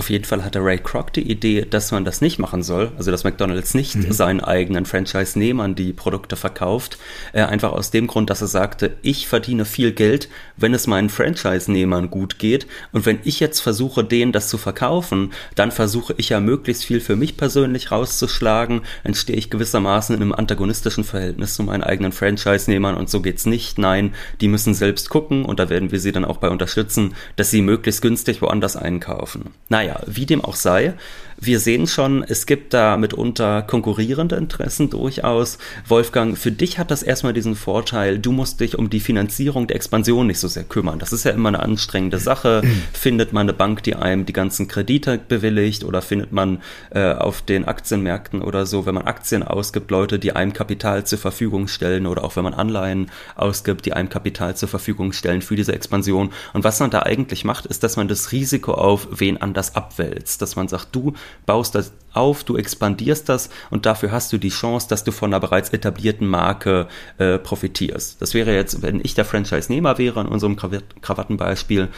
Auf 0.00 0.08
jeden 0.08 0.24
Fall 0.24 0.42
hatte 0.42 0.64
Ray 0.64 0.78
Kroc 0.78 1.12
die 1.12 1.30
Idee, 1.30 1.66
dass 1.68 1.92
man 1.92 2.06
das 2.06 2.22
nicht 2.22 2.38
machen 2.38 2.62
soll, 2.62 2.90
also 2.96 3.10
dass 3.10 3.24
McDonald's 3.24 3.74
nicht 3.74 3.96
mhm. 3.96 4.10
seinen 4.12 4.40
eigenen 4.40 4.86
Franchise-Nehmern 4.86 5.74
die 5.74 5.92
Produkte 5.92 6.36
verkauft, 6.36 6.96
äh, 7.34 7.42
einfach 7.42 7.72
aus 7.72 7.90
dem 7.90 8.06
Grund, 8.06 8.30
dass 8.30 8.40
er 8.40 8.46
sagte, 8.46 8.96
ich 9.02 9.28
verdiene 9.28 9.66
viel 9.66 9.92
Geld, 9.92 10.30
wenn 10.56 10.72
es 10.72 10.86
meinen 10.86 11.10
Franchise-Nehmern 11.10 12.08
gut 12.08 12.38
geht 12.38 12.66
und 12.92 13.04
wenn 13.04 13.18
ich 13.24 13.40
jetzt 13.40 13.60
versuche, 13.60 14.02
denen 14.02 14.32
das 14.32 14.48
zu 14.48 14.56
verkaufen, 14.56 15.34
dann 15.54 15.70
versuche 15.70 16.14
ich 16.16 16.30
ja 16.30 16.40
möglichst 16.40 16.84
viel 16.84 17.02
für 17.02 17.16
mich 17.16 17.36
persönlich 17.36 17.92
rauszuschlagen, 17.92 18.80
dann 19.04 19.12
stehe 19.12 19.38
ich 19.38 19.50
gewissermaßen 19.50 20.16
in 20.16 20.22
einem 20.22 20.32
antagonistischen 20.32 21.04
Verhältnis 21.04 21.56
zu 21.56 21.62
meinen 21.62 21.82
eigenen 21.82 22.12
Franchise-Nehmern 22.12 22.94
und 22.94 23.10
so 23.10 23.20
geht's 23.20 23.44
nicht. 23.44 23.78
Nein, 23.78 24.14
die 24.40 24.48
müssen 24.48 24.72
selbst 24.72 25.10
gucken 25.10 25.44
und 25.44 25.60
da 25.60 25.68
werden 25.68 25.92
wir 25.92 26.00
sie 26.00 26.12
dann 26.12 26.24
auch 26.24 26.38
bei 26.38 26.48
unterstützen, 26.48 27.14
dass 27.36 27.50
sie 27.50 27.60
möglichst 27.60 28.00
günstig 28.00 28.40
woanders 28.40 28.78
einkaufen. 28.78 29.50
Naja, 29.68 29.89
naja, 29.90 30.00
wie 30.06 30.26
dem 30.26 30.44
auch 30.44 30.54
sei, 30.54 30.94
wir 31.40 31.58
sehen 31.58 31.86
schon, 31.86 32.22
es 32.22 32.44
gibt 32.44 32.74
da 32.74 32.96
mitunter 32.96 33.62
konkurrierende 33.62 34.36
Interessen 34.36 34.90
durchaus. 34.90 35.58
Wolfgang, 35.88 36.36
für 36.36 36.52
dich 36.52 36.78
hat 36.78 36.90
das 36.90 37.02
erstmal 37.02 37.32
diesen 37.32 37.56
Vorteil, 37.56 38.18
du 38.18 38.30
musst 38.30 38.60
dich 38.60 38.78
um 38.78 38.90
die 38.90 39.00
Finanzierung 39.00 39.66
der 39.66 39.76
Expansion 39.76 40.26
nicht 40.26 40.38
so 40.38 40.48
sehr 40.48 40.64
kümmern. 40.64 40.98
Das 40.98 41.12
ist 41.12 41.24
ja 41.24 41.30
immer 41.30 41.48
eine 41.48 41.60
anstrengende 41.60 42.18
Sache. 42.18 42.62
findet 42.92 43.32
man 43.32 43.48
eine 43.48 43.54
Bank, 43.54 43.82
die 43.82 43.94
einem 43.94 44.26
die 44.26 44.34
ganzen 44.34 44.68
Kredite 44.68 45.18
bewilligt 45.18 45.84
oder 45.84 46.02
findet 46.02 46.32
man 46.32 46.60
äh, 46.90 47.12
auf 47.14 47.40
den 47.40 47.64
Aktienmärkten 47.64 48.42
oder 48.42 48.66
so, 48.66 48.84
wenn 48.84 48.94
man 48.94 49.06
Aktien 49.06 49.42
ausgibt, 49.42 49.90
Leute, 49.90 50.18
die 50.18 50.32
einem 50.32 50.52
Kapital 50.52 51.04
zur 51.04 51.18
Verfügung 51.18 51.68
stellen 51.68 52.06
oder 52.06 52.22
auch 52.22 52.36
wenn 52.36 52.44
man 52.44 52.54
Anleihen 52.54 53.10
ausgibt, 53.34 53.86
die 53.86 53.94
einem 53.94 54.10
Kapital 54.10 54.56
zur 54.56 54.68
Verfügung 54.68 55.12
stellen 55.12 55.40
für 55.40 55.56
diese 55.56 55.72
Expansion. 55.72 56.30
Und 56.52 56.64
was 56.64 56.80
man 56.80 56.90
da 56.90 57.00
eigentlich 57.00 57.44
macht, 57.44 57.64
ist, 57.64 57.82
dass 57.82 57.96
man 57.96 58.08
das 58.08 58.32
Risiko 58.32 58.74
auf 58.74 59.08
wen 59.10 59.40
anders 59.40 59.74
abwälzt. 59.74 60.42
Dass 60.42 60.56
man 60.56 60.68
sagt, 60.68 60.88
du 60.94 61.14
baust 61.46 61.74
das 61.74 61.92
auf, 62.12 62.44
du 62.44 62.56
expandierst 62.56 63.28
das 63.28 63.50
und 63.70 63.86
dafür 63.86 64.10
hast 64.10 64.32
du 64.32 64.38
die 64.38 64.48
Chance, 64.48 64.88
dass 64.88 65.04
du 65.04 65.12
von 65.12 65.30
einer 65.30 65.40
bereits 65.40 65.70
etablierten 65.70 66.26
Marke 66.26 66.88
äh, 67.18 67.38
profitierst. 67.38 68.20
Das 68.20 68.34
wäre 68.34 68.54
jetzt, 68.54 68.82
wenn 68.82 69.00
ich 69.02 69.14
der 69.14 69.24
Franchise-Nehmer 69.24 69.98
wäre 69.98 70.20
in 70.20 70.26
unserem 70.26 70.56
Krawattenbeispiel, 70.56 71.88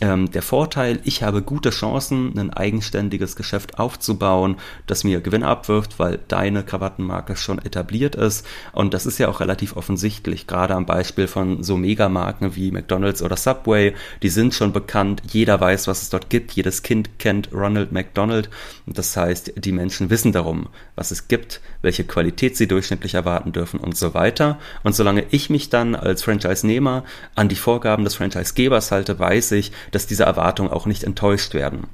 Ähm, 0.00 0.30
der 0.30 0.42
Vorteil, 0.42 1.00
ich 1.04 1.22
habe 1.22 1.42
gute 1.42 1.70
Chancen, 1.70 2.38
ein 2.38 2.50
eigenständiges 2.50 3.36
Geschäft 3.36 3.78
aufzubauen, 3.78 4.56
das 4.86 5.04
mir 5.04 5.20
Gewinn 5.20 5.42
abwirft, 5.42 5.98
weil 5.98 6.18
deine 6.28 6.62
Krawattenmarke 6.62 7.36
schon 7.36 7.58
etabliert 7.58 8.14
ist. 8.14 8.46
Und 8.72 8.94
das 8.94 9.04
ist 9.04 9.18
ja 9.18 9.28
auch 9.28 9.40
relativ 9.40 9.76
offensichtlich, 9.76 10.46
gerade 10.46 10.74
am 10.74 10.86
Beispiel 10.86 11.26
von 11.26 11.62
so 11.62 11.76
Megamarken 11.76 12.56
wie 12.56 12.70
McDonald's 12.70 13.22
oder 13.22 13.36
Subway. 13.36 13.94
Die 14.22 14.30
sind 14.30 14.54
schon 14.54 14.72
bekannt, 14.72 15.22
jeder 15.30 15.60
weiß, 15.60 15.86
was 15.86 16.02
es 16.02 16.10
dort 16.10 16.30
gibt, 16.30 16.52
jedes 16.52 16.82
Kind 16.82 17.18
kennt 17.18 17.52
Ronald 17.52 17.92
McDonald. 17.92 18.48
Das 18.86 19.14
heißt, 19.16 19.52
die 19.56 19.72
Menschen 19.72 20.08
wissen 20.08 20.32
darum, 20.32 20.68
was 20.96 21.10
es 21.10 21.28
gibt, 21.28 21.60
welche 21.82 22.04
Qualität 22.04 22.56
sie 22.56 22.66
durchschnittlich 22.66 23.14
erwarten 23.14 23.52
dürfen 23.52 23.78
und 23.80 23.96
so 23.96 24.14
weiter. 24.14 24.58
Und 24.82 24.94
solange 24.94 25.26
ich 25.30 25.50
mich 25.50 25.68
dann 25.68 25.94
als 25.94 26.22
Franchise-Nehmer 26.22 27.04
an 27.34 27.48
die 27.48 27.56
Vorgaben 27.56 28.04
des 28.04 28.14
Franchise-Gebers 28.14 28.90
halte, 28.92 29.18
weiß 29.18 29.52
ich, 29.52 29.72
dass 29.90 30.06
diese 30.06 30.24
Erwartungen 30.24 30.70
auch 30.70 30.86
nicht 30.86 31.04
enttäuscht 31.04 31.54
werden. 31.54 31.86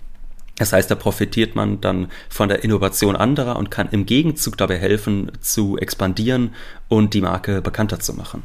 Das 0.59 0.73
heißt, 0.73 0.91
da 0.91 0.95
profitiert 0.95 1.55
man 1.55 1.81
dann 1.81 2.11
von 2.29 2.49
der 2.49 2.65
Innovation 2.65 3.15
anderer 3.15 3.57
und 3.57 3.71
kann 3.71 3.89
im 3.91 4.07
Gegenzug 4.07 4.57
dabei 4.57 4.79
helfen, 4.79 5.33
zu 5.41 5.77
expandieren 5.77 6.55
und 6.89 7.13
die 7.13 7.21
Marke 7.21 7.61
bekannter 7.61 8.01
zu 8.01 8.15
machen. 8.15 8.43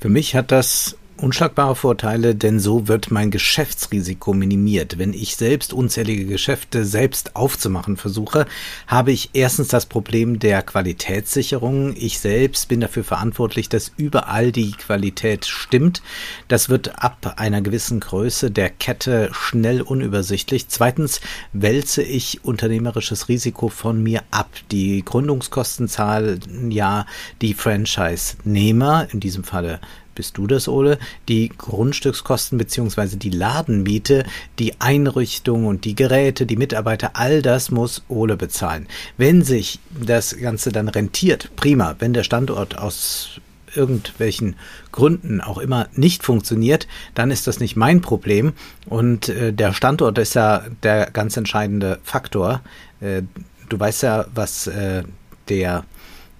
Für 0.00 0.08
mich 0.08 0.34
hat 0.34 0.50
das 0.50 0.96
unschlagbare 1.16 1.76
Vorteile, 1.76 2.34
denn 2.34 2.60
so 2.60 2.88
wird 2.88 3.10
mein 3.10 3.30
Geschäftsrisiko 3.30 4.32
minimiert. 4.32 4.98
Wenn 4.98 5.12
ich 5.12 5.36
selbst 5.36 5.72
unzählige 5.72 6.26
Geschäfte 6.26 6.84
selbst 6.84 7.36
aufzumachen 7.36 7.96
versuche, 7.96 8.46
habe 8.86 9.12
ich 9.12 9.30
erstens 9.32 9.68
das 9.68 9.86
Problem 9.86 10.38
der 10.38 10.62
Qualitätssicherung. 10.62 11.94
Ich 11.96 12.18
selbst 12.18 12.68
bin 12.68 12.80
dafür 12.80 13.04
verantwortlich, 13.04 13.68
dass 13.68 13.92
überall 13.96 14.52
die 14.52 14.72
Qualität 14.72 15.46
stimmt. 15.46 16.02
Das 16.48 16.68
wird 16.68 17.02
ab 17.02 17.34
einer 17.36 17.62
gewissen 17.62 18.00
Größe 18.00 18.50
der 18.50 18.70
Kette 18.70 19.30
schnell 19.32 19.82
unübersichtlich. 19.82 20.68
Zweitens 20.68 21.20
wälze 21.52 22.02
ich 22.02 22.44
unternehmerisches 22.44 23.28
Risiko 23.28 23.68
von 23.68 24.02
mir 24.02 24.22
ab. 24.30 24.50
Die 24.70 25.04
Gründungskosten 25.04 25.88
zahlen 25.88 26.70
ja 26.70 27.06
die 27.40 27.54
Franchise-Nehmer, 27.54 29.08
in 29.12 29.20
diesem 29.20 29.44
Falle 29.44 29.80
bist 30.14 30.38
du 30.38 30.46
das, 30.46 30.68
Ole, 30.68 30.98
die 31.28 31.50
Grundstückskosten 31.50 32.58
beziehungsweise 32.58 33.16
die 33.16 33.30
Ladenmiete, 33.30 34.24
die 34.58 34.80
Einrichtung 34.80 35.66
und 35.66 35.84
die 35.84 35.94
Geräte, 35.94 36.46
die 36.46 36.56
Mitarbeiter, 36.56 37.12
all 37.14 37.42
das 37.42 37.70
muss 37.70 38.02
Ole 38.08 38.36
bezahlen. 38.36 38.86
Wenn 39.16 39.42
sich 39.42 39.80
das 39.98 40.36
Ganze 40.38 40.72
dann 40.72 40.88
rentiert, 40.88 41.50
prima. 41.56 41.96
Wenn 41.98 42.12
der 42.12 42.24
Standort 42.24 42.78
aus 42.78 43.40
irgendwelchen 43.74 44.56
Gründen 44.90 45.40
auch 45.40 45.58
immer 45.58 45.88
nicht 45.94 46.22
funktioniert, 46.22 46.86
dann 47.14 47.30
ist 47.30 47.46
das 47.46 47.60
nicht 47.60 47.76
mein 47.76 48.00
Problem. 48.00 48.52
Und 48.86 49.28
äh, 49.28 49.52
der 49.52 49.72
Standort 49.72 50.18
ist 50.18 50.34
ja 50.34 50.64
der 50.82 51.10
ganz 51.10 51.36
entscheidende 51.36 51.98
Faktor. 52.02 52.60
Äh, 53.00 53.22
du 53.68 53.80
weißt 53.80 54.02
ja, 54.02 54.26
was 54.34 54.66
äh, 54.66 55.04
der 55.48 55.84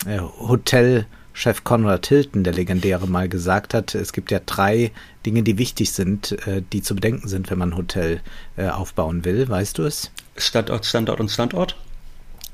äh, 0.07 0.19
Hotel 0.19 1.07
Chef 1.33 1.65
Conrad 1.65 2.07
Hilton, 2.07 2.45
der 2.45 2.53
legendäre, 2.53 3.07
mal 3.07 3.29
gesagt 3.29 3.75
hat, 3.75 3.95
es 3.95 4.13
gibt 4.13 4.31
ja 4.31 4.41
drei 4.45 4.93
Dinge, 5.25 5.43
die 5.43 5.59
wichtig 5.59 5.93
sind, 5.93 6.33
äh, 6.47 6.63
die 6.73 6.83
zu 6.83 6.95
bedenken 6.95 7.29
sind, 7.29 7.51
wenn 7.51 7.59
man 7.59 7.71
ein 7.71 7.77
Hotel 7.77 8.21
äh, 8.57 8.69
aufbauen 8.69 9.25
will. 9.25 9.49
Weißt 9.49 9.79
du 9.79 9.85
es? 9.85 10.11
Standort, 10.37 10.85
Standort 10.85 11.21
und 11.21 11.31
Standort? 11.31 11.77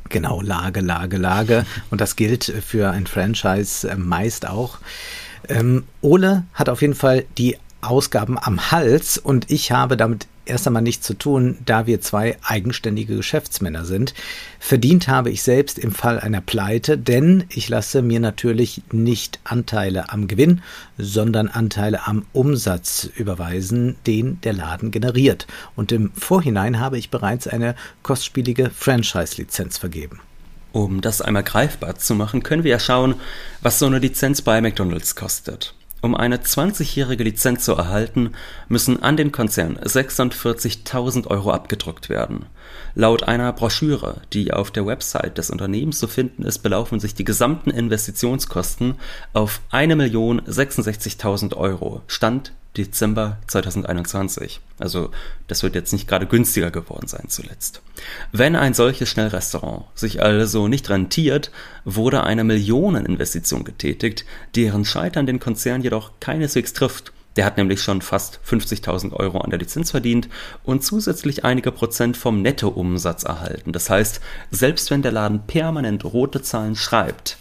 Genau, 0.08 0.40
Lage, 0.40 0.80
Lage, 0.80 1.16
Lage. 1.16 1.66
Und 1.90 2.00
das 2.00 2.16
gilt 2.16 2.44
für 2.44 2.90
ein 2.90 3.06
Franchise 3.06 3.88
äh, 3.88 3.96
meist 3.96 4.48
auch. 4.48 4.78
Ähm, 5.48 5.84
Ole 6.00 6.44
hat 6.54 6.68
auf 6.68 6.82
jeden 6.82 6.94
Fall 6.94 7.24
die 7.36 7.56
Ausgaben 7.80 8.38
am 8.38 8.70
Hals 8.70 9.18
und 9.18 9.50
ich 9.50 9.70
habe 9.70 9.96
damit 9.96 10.26
erst 10.48 10.66
einmal 10.66 10.82
nichts 10.82 11.06
zu 11.06 11.14
tun, 11.14 11.58
da 11.64 11.86
wir 11.86 12.00
zwei 12.00 12.36
eigenständige 12.42 13.16
Geschäftsmänner 13.16 13.84
sind. 13.84 14.14
Verdient 14.58 15.08
habe 15.08 15.30
ich 15.30 15.42
selbst 15.42 15.78
im 15.78 15.92
Fall 15.92 16.18
einer 16.18 16.40
Pleite, 16.40 16.98
denn 16.98 17.44
ich 17.48 17.68
lasse 17.68 18.02
mir 18.02 18.20
natürlich 18.20 18.82
nicht 18.92 19.40
Anteile 19.44 20.10
am 20.10 20.26
Gewinn, 20.28 20.62
sondern 20.96 21.48
Anteile 21.48 22.06
am 22.06 22.24
Umsatz 22.32 23.08
überweisen, 23.16 23.96
den 24.06 24.40
der 24.42 24.52
Laden 24.52 24.90
generiert. 24.90 25.46
Und 25.76 25.92
im 25.92 26.12
Vorhinein 26.12 26.80
habe 26.80 26.98
ich 26.98 27.10
bereits 27.10 27.46
eine 27.46 27.74
kostspielige 28.02 28.70
Franchise-Lizenz 28.70 29.78
vergeben. 29.78 30.20
Um 30.72 31.00
das 31.00 31.22
einmal 31.22 31.44
greifbar 31.44 31.96
zu 31.96 32.14
machen, 32.14 32.42
können 32.42 32.64
wir 32.64 32.72
ja 32.72 32.78
schauen, 32.78 33.14
was 33.62 33.78
so 33.78 33.86
eine 33.86 33.98
Lizenz 33.98 34.42
bei 34.42 34.60
McDonald's 34.60 35.16
kostet. 35.16 35.74
Um 36.00 36.14
eine 36.14 36.36
20-jährige 36.36 37.24
Lizenz 37.24 37.64
zu 37.64 37.72
erhalten, 37.72 38.32
müssen 38.68 39.02
an 39.02 39.16
den 39.16 39.32
Konzern 39.32 39.76
46.000 39.78 41.26
Euro 41.26 41.50
abgedrückt 41.50 42.08
werden. 42.08 42.46
Laut 42.94 43.24
einer 43.24 43.52
Broschüre, 43.52 44.20
die 44.32 44.52
auf 44.52 44.70
der 44.70 44.86
Website 44.86 45.38
des 45.38 45.50
Unternehmens 45.50 45.98
zu 45.98 46.06
finden 46.06 46.44
ist, 46.44 46.60
belaufen 46.60 47.00
sich 47.00 47.14
die 47.14 47.24
gesamten 47.24 47.70
Investitionskosten 47.70 48.94
auf 49.32 49.60
1.066.000 49.72 51.56
Euro. 51.56 52.02
Stand 52.06 52.52
Dezember 52.76 53.38
2021. 53.48 54.60
Also 54.78 55.10
das 55.48 55.62
wird 55.62 55.74
jetzt 55.74 55.92
nicht 55.92 56.06
gerade 56.06 56.26
günstiger 56.26 56.70
geworden 56.70 57.08
sein 57.08 57.26
zuletzt. 57.28 57.82
Wenn 58.30 58.54
ein 58.54 58.74
solches 58.74 59.08
Schnellrestaurant 59.08 59.86
sich 59.94 60.22
also 60.22 60.68
nicht 60.68 60.88
rentiert, 60.88 61.50
wurde 61.84 62.22
eine 62.22 62.44
Millioneninvestition 62.44 63.64
getätigt, 63.64 64.24
deren 64.54 64.84
Scheitern 64.84 65.26
den 65.26 65.40
Konzern 65.40 65.82
jedoch 65.82 66.12
keineswegs 66.20 66.72
trifft. 66.72 67.12
Der 67.36 67.44
hat 67.44 67.56
nämlich 67.56 67.82
schon 67.82 68.02
fast 68.02 68.40
50.000 68.48 69.12
Euro 69.12 69.38
an 69.38 69.50
der 69.50 69.58
Lizenz 69.58 69.90
verdient 69.90 70.28
und 70.64 70.84
zusätzlich 70.84 71.44
einige 71.44 71.72
Prozent 71.72 72.16
vom 72.16 72.42
Nettoumsatz 72.42 73.24
erhalten. 73.24 73.72
Das 73.72 73.90
heißt, 73.90 74.20
selbst 74.50 74.90
wenn 74.90 75.02
der 75.02 75.12
Laden 75.12 75.46
permanent 75.46 76.04
rote 76.04 76.42
Zahlen 76.42 76.74
schreibt, 76.74 77.36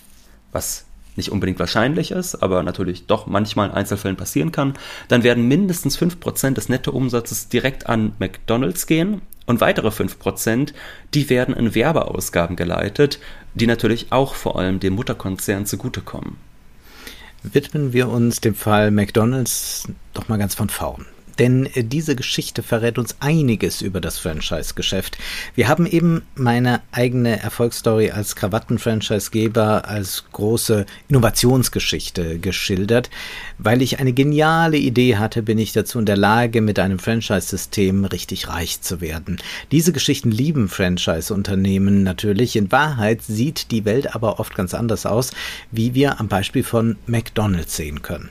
was 0.51 0.86
nicht 1.17 1.31
unbedingt 1.31 1.59
wahrscheinlich 1.59 2.11
ist, 2.11 2.35
aber 2.35 2.63
natürlich 2.63 3.07
doch 3.07 3.27
manchmal 3.27 3.69
in 3.69 3.75
Einzelfällen 3.75 4.17
passieren 4.17 4.51
kann, 4.51 4.73
dann 5.07 5.23
werden 5.23 5.47
mindestens 5.47 5.99
5% 5.99 6.53
des 6.53 6.69
Nettoumsatzes 6.69 7.49
direkt 7.49 7.87
an 7.87 8.13
McDonald's 8.19 8.87
gehen 8.87 9.21
und 9.45 9.61
weitere 9.61 9.89
5%, 9.89 10.73
die 11.13 11.29
werden 11.29 11.55
in 11.55 11.73
Werbeausgaben 11.73 12.55
geleitet, 12.55 13.19
die 13.55 13.67
natürlich 13.67 14.11
auch 14.11 14.35
vor 14.35 14.59
allem 14.59 14.79
dem 14.79 14.93
Mutterkonzern 14.93 15.65
zugutekommen. 15.65 16.37
Widmen 17.43 17.93
wir 17.93 18.09
uns 18.09 18.41
dem 18.41 18.55
Fall 18.55 18.91
McDonald's 18.91 19.87
doch 20.13 20.27
mal 20.27 20.37
ganz 20.37 20.55
von 20.55 20.69
vorn 20.69 21.05
denn 21.39 21.65
äh, 21.73 21.83
diese 21.83 22.15
Geschichte 22.15 22.63
verrät 22.63 22.97
uns 22.97 23.17
einiges 23.19 23.81
über 23.81 24.01
das 24.01 24.17
Franchise-Geschäft. 24.19 25.17
Wir 25.55 25.67
haben 25.67 25.85
eben 25.85 26.23
meine 26.35 26.81
eigene 26.91 27.39
Erfolgsstory 27.41 28.11
als 28.11 28.35
Krawatten-Franchise-Geber 28.35 29.87
als 29.87 30.25
große 30.31 30.85
Innovationsgeschichte 31.07 32.39
geschildert. 32.39 33.09
Weil 33.57 33.81
ich 33.81 33.99
eine 33.99 34.13
geniale 34.13 34.77
Idee 34.77 35.17
hatte, 35.17 35.41
bin 35.43 35.57
ich 35.57 35.73
dazu 35.73 35.99
in 35.99 36.05
der 36.05 36.17
Lage, 36.17 36.61
mit 36.61 36.79
einem 36.79 36.99
Franchise-System 36.99 38.05
richtig 38.05 38.49
reich 38.49 38.81
zu 38.81 39.01
werden. 39.01 39.37
Diese 39.71 39.93
Geschichten 39.93 40.31
lieben 40.31 40.69
Franchise-Unternehmen 40.69 42.03
natürlich. 42.03 42.55
In 42.55 42.71
Wahrheit 42.71 43.21
sieht 43.21 43.71
die 43.71 43.85
Welt 43.85 44.15
aber 44.15 44.39
oft 44.39 44.55
ganz 44.55 44.73
anders 44.73 45.05
aus, 45.05 45.31
wie 45.71 45.93
wir 45.93 46.19
am 46.19 46.27
Beispiel 46.27 46.63
von 46.63 46.97
McDonald's 47.05 47.75
sehen 47.75 48.01
können. 48.01 48.29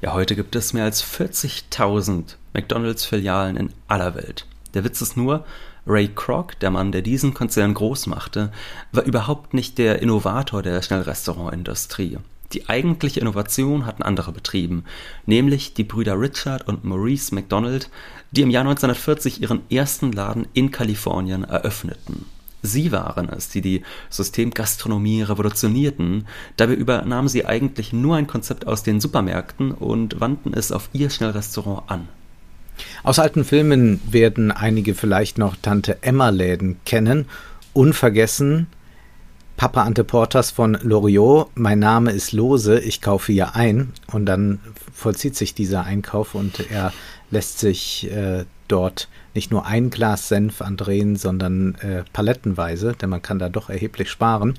Ja, 0.00 0.14
heute 0.14 0.34
gibt 0.34 0.56
es 0.56 0.72
mehr 0.72 0.84
als 0.84 1.04
40.000 1.04 2.36
McDonalds-Filialen 2.54 3.56
in 3.56 3.70
aller 3.88 4.14
Welt. 4.14 4.46
Der 4.74 4.84
Witz 4.84 5.00
ist 5.00 5.16
nur, 5.16 5.44
Ray 5.86 6.08
Kroc, 6.08 6.58
der 6.60 6.70
Mann, 6.70 6.92
der 6.92 7.02
diesen 7.02 7.34
Konzern 7.34 7.74
groß 7.74 8.06
machte, 8.06 8.52
war 8.92 9.04
überhaupt 9.04 9.52
nicht 9.52 9.78
der 9.78 10.00
Innovator 10.00 10.62
der 10.62 10.80
Schnellrestaurantindustrie. 10.80 12.18
Die 12.52 12.68
eigentliche 12.68 13.20
Innovation 13.20 13.86
hatten 13.86 14.02
andere 14.02 14.32
betrieben, 14.32 14.84
nämlich 15.26 15.74
die 15.74 15.84
Brüder 15.84 16.20
Richard 16.20 16.68
und 16.68 16.84
Maurice 16.84 17.34
McDonald, 17.34 17.90
die 18.30 18.42
im 18.42 18.50
Jahr 18.50 18.62
1940 18.62 19.42
ihren 19.42 19.62
ersten 19.70 20.12
Laden 20.12 20.46
in 20.52 20.70
Kalifornien 20.70 21.44
eröffneten. 21.44 22.26
Sie 22.62 22.92
waren 22.92 23.28
es, 23.28 23.48
die 23.48 23.60
die 23.60 23.82
Systemgastronomie 24.08 25.22
revolutionierten. 25.22 26.28
Dabei 26.56 26.74
übernahmen 26.74 27.28
sie 27.28 27.44
eigentlich 27.44 27.92
nur 27.92 28.16
ein 28.16 28.28
Konzept 28.28 28.68
aus 28.68 28.84
den 28.84 29.00
Supermärkten 29.00 29.72
und 29.72 30.20
wandten 30.20 30.54
es 30.54 30.70
auf 30.70 30.88
ihr 30.92 31.10
Schnellrestaurant 31.10 31.90
an. 31.90 32.08
Aus 33.02 33.18
alten 33.18 33.44
Filmen 33.44 34.00
werden 34.10 34.50
einige 34.50 34.94
vielleicht 34.94 35.38
noch 35.38 35.56
Tante 35.60 36.02
Emma 36.02 36.30
Läden 36.30 36.76
kennen. 36.84 37.26
Unvergessen 37.72 38.66
Papa 39.56 39.82
Ante 39.82 40.02
Portas 40.02 40.50
von 40.50 40.76
Loriot, 40.82 41.50
mein 41.54 41.78
Name 41.78 42.10
ist 42.10 42.32
Lose, 42.32 42.80
ich 42.80 43.00
kaufe 43.00 43.32
hier 43.32 43.54
ein. 43.54 43.92
Und 44.10 44.26
dann 44.26 44.58
vollzieht 44.92 45.36
sich 45.36 45.54
dieser 45.54 45.84
Einkauf 45.84 46.34
und 46.34 46.70
er 46.70 46.92
lässt 47.30 47.60
sich 47.60 48.10
äh, 48.10 48.44
dort 48.66 49.08
nicht 49.34 49.50
nur 49.50 49.64
ein 49.64 49.90
Glas 49.90 50.28
Senf 50.28 50.62
andrehen, 50.62 51.16
sondern 51.16 51.76
äh, 51.76 52.02
palettenweise, 52.12 52.94
denn 53.00 53.10
man 53.10 53.22
kann 53.22 53.38
da 53.38 53.48
doch 53.48 53.70
erheblich 53.70 54.10
sparen. 54.10 54.58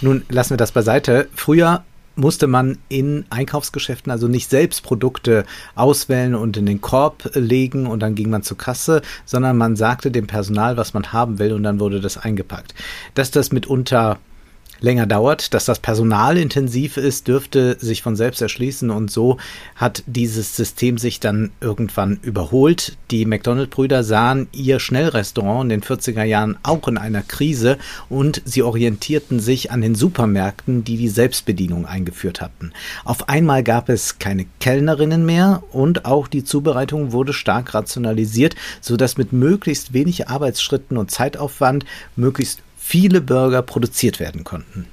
Nun 0.00 0.24
lassen 0.28 0.50
wir 0.50 0.56
das 0.56 0.72
beiseite. 0.72 1.28
Früher 1.34 1.82
musste 2.16 2.46
man 2.46 2.78
in 2.88 3.24
Einkaufsgeschäften 3.30 4.12
also 4.12 4.28
nicht 4.28 4.48
selbst 4.50 4.82
Produkte 4.82 5.44
auswählen 5.74 6.34
und 6.34 6.56
in 6.56 6.66
den 6.66 6.80
Korb 6.80 7.30
legen 7.34 7.86
und 7.86 8.00
dann 8.00 8.14
ging 8.14 8.30
man 8.30 8.42
zur 8.42 8.58
Kasse, 8.58 9.02
sondern 9.24 9.56
man 9.56 9.76
sagte 9.76 10.10
dem 10.10 10.26
Personal, 10.26 10.76
was 10.76 10.94
man 10.94 11.12
haben 11.12 11.38
will 11.38 11.52
und 11.52 11.62
dann 11.62 11.80
wurde 11.80 12.00
das 12.00 12.16
eingepackt. 12.16 12.74
Dass 13.14 13.30
das 13.30 13.52
mitunter 13.52 14.18
länger 14.80 15.06
dauert, 15.06 15.54
dass 15.54 15.64
das 15.64 15.78
Personal 15.78 16.36
intensiv 16.36 16.96
ist, 16.96 17.28
dürfte 17.28 17.76
sich 17.80 18.02
von 18.02 18.16
selbst 18.16 18.42
erschließen 18.42 18.90
und 18.90 19.10
so 19.10 19.38
hat 19.76 20.02
dieses 20.06 20.56
System 20.56 20.98
sich 20.98 21.20
dann 21.20 21.52
irgendwann 21.60 22.18
überholt. 22.22 22.96
Die 23.10 23.24
McDonald-Brüder 23.24 24.04
sahen 24.04 24.48
ihr 24.52 24.80
Schnellrestaurant 24.80 25.64
in 25.64 25.68
den 25.68 25.82
40er 25.82 26.24
Jahren 26.24 26.58
auch 26.62 26.88
in 26.88 26.98
einer 26.98 27.22
Krise 27.22 27.78
und 28.08 28.42
sie 28.44 28.62
orientierten 28.62 29.40
sich 29.40 29.70
an 29.70 29.80
den 29.80 29.94
Supermärkten, 29.94 30.84
die 30.84 30.96
die 30.96 31.08
Selbstbedienung 31.08 31.86
eingeführt 31.86 32.40
hatten. 32.40 32.72
Auf 33.04 33.28
einmal 33.28 33.62
gab 33.62 33.88
es 33.88 34.18
keine 34.18 34.46
Kellnerinnen 34.60 35.24
mehr 35.24 35.62
und 35.72 36.04
auch 36.04 36.28
die 36.28 36.44
Zubereitung 36.44 37.12
wurde 37.12 37.32
stark 37.32 37.74
rationalisiert, 37.74 38.56
sodass 38.80 39.16
mit 39.16 39.32
möglichst 39.32 39.92
wenig 39.92 40.28
Arbeitsschritten 40.28 40.96
und 40.96 41.10
Zeitaufwand 41.10 41.84
möglichst 42.16 42.63
viele 42.86 43.22
Burger 43.22 43.62
produziert 43.62 44.20
werden 44.20 44.44
konnten. 44.44 44.86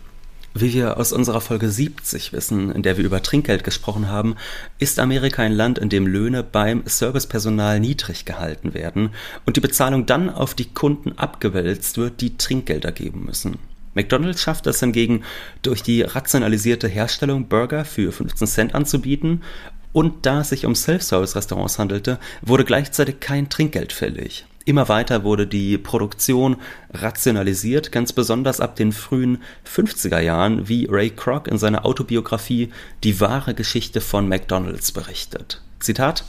Wie 0.54 0.74
wir 0.74 0.98
aus 0.98 1.12
unserer 1.12 1.42
Folge 1.42 1.70
70 1.70 2.32
wissen, 2.32 2.72
in 2.72 2.84
der 2.84 2.96
wir 2.98 3.04
über 3.04 3.22
Trinkgeld 3.22 3.66
gesprochen 3.66 4.08
haben, 4.08 4.38
ist 4.80 4.98
Amerika 4.98 5.42
ein 5.44 5.52
Land, 5.52 5.78
in 5.78 5.90
dem 5.90 6.08
Löhne 6.08 6.42
beim 6.42 6.84
Servicepersonal 6.86 7.82
niedrig 7.82 8.24
gehalten 8.24 8.74
werden 8.74 9.10
und 9.46 9.58
die 9.58 9.62
Bezahlung 9.62 10.06
dann 10.06 10.30
auf 10.30 10.56
die 10.56 10.74
Kunden 10.74 11.18
abgewälzt 11.18 11.98
wird, 11.98 12.22
die 12.22 12.38
Trinkgelder 12.38 12.94
geben 12.94 13.26
müssen. 13.26 13.58
McDonald's 13.94 14.42
schafft 14.42 14.68
es 14.68 14.80
hingegen, 14.80 15.24
durch 15.62 15.84
die 15.84 16.02
rationalisierte 16.02 16.88
Herstellung 16.88 17.50
Burger 17.50 17.84
für 17.84 18.14
15 18.14 18.48
Cent 18.48 18.74
anzubieten 18.74 19.44
und 19.92 20.26
da 20.26 20.42
es 20.42 20.50
sich 20.50 20.66
um 20.66 20.76
Self-Service-Restaurants 20.76 21.78
handelte, 21.78 22.20
wurde 22.42 22.64
gleichzeitig 22.64 23.20
kein 23.20 23.50
Trinkgeld 23.50 23.92
fällig. 23.92 24.46
Immer 24.72 24.88
weiter 24.88 25.26
wurde 25.26 25.48
die 25.48 25.78
Produktion 25.78 26.56
rationalisiert, 26.94 27.92
ganz 27.92 28.14
besonders 28.14 28.62
ab 28.62 28.78
den 28.78 28.94
frühen 28.94 29.40
50er 29.68 30.22
Jahren, 30.22 30.70
wie 30.70 30.88
Ray 30.90 31.10
Kroc 31.10 31.50
in 31.50 31.58
seiner 31.58 31.86
Autobiografie 31.86 32.70
Die 33.04 33.20
wahre 33.20 33.54
Geschichte 33.54 34.00
von 34.00 34.30
McDonald's 34.30 34.94
berichtet. 34.94 35.62
Zitat 35.82 36.24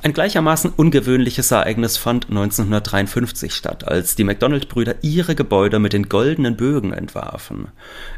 ein 0.00 0.12
gleichermaßen 0.12 0.72
ungewöhnliches 0.76 1.50
Ereignis 1.50 1.96
fand 1.96 2.28
1953 2.28 3.52
statt, 3.52 3.86
als 3.86 4.14
die 4.14 4.22
McDonald-Brüder 4.22 4.96
ihre 5.02 5.34
Gebäude 5.34 5.80
mit 5.80 5.92
den 5.92 6.08
goldenen 6.08 6.56
Bögen 6.56 6.92
entwarfen. 6.92 7.68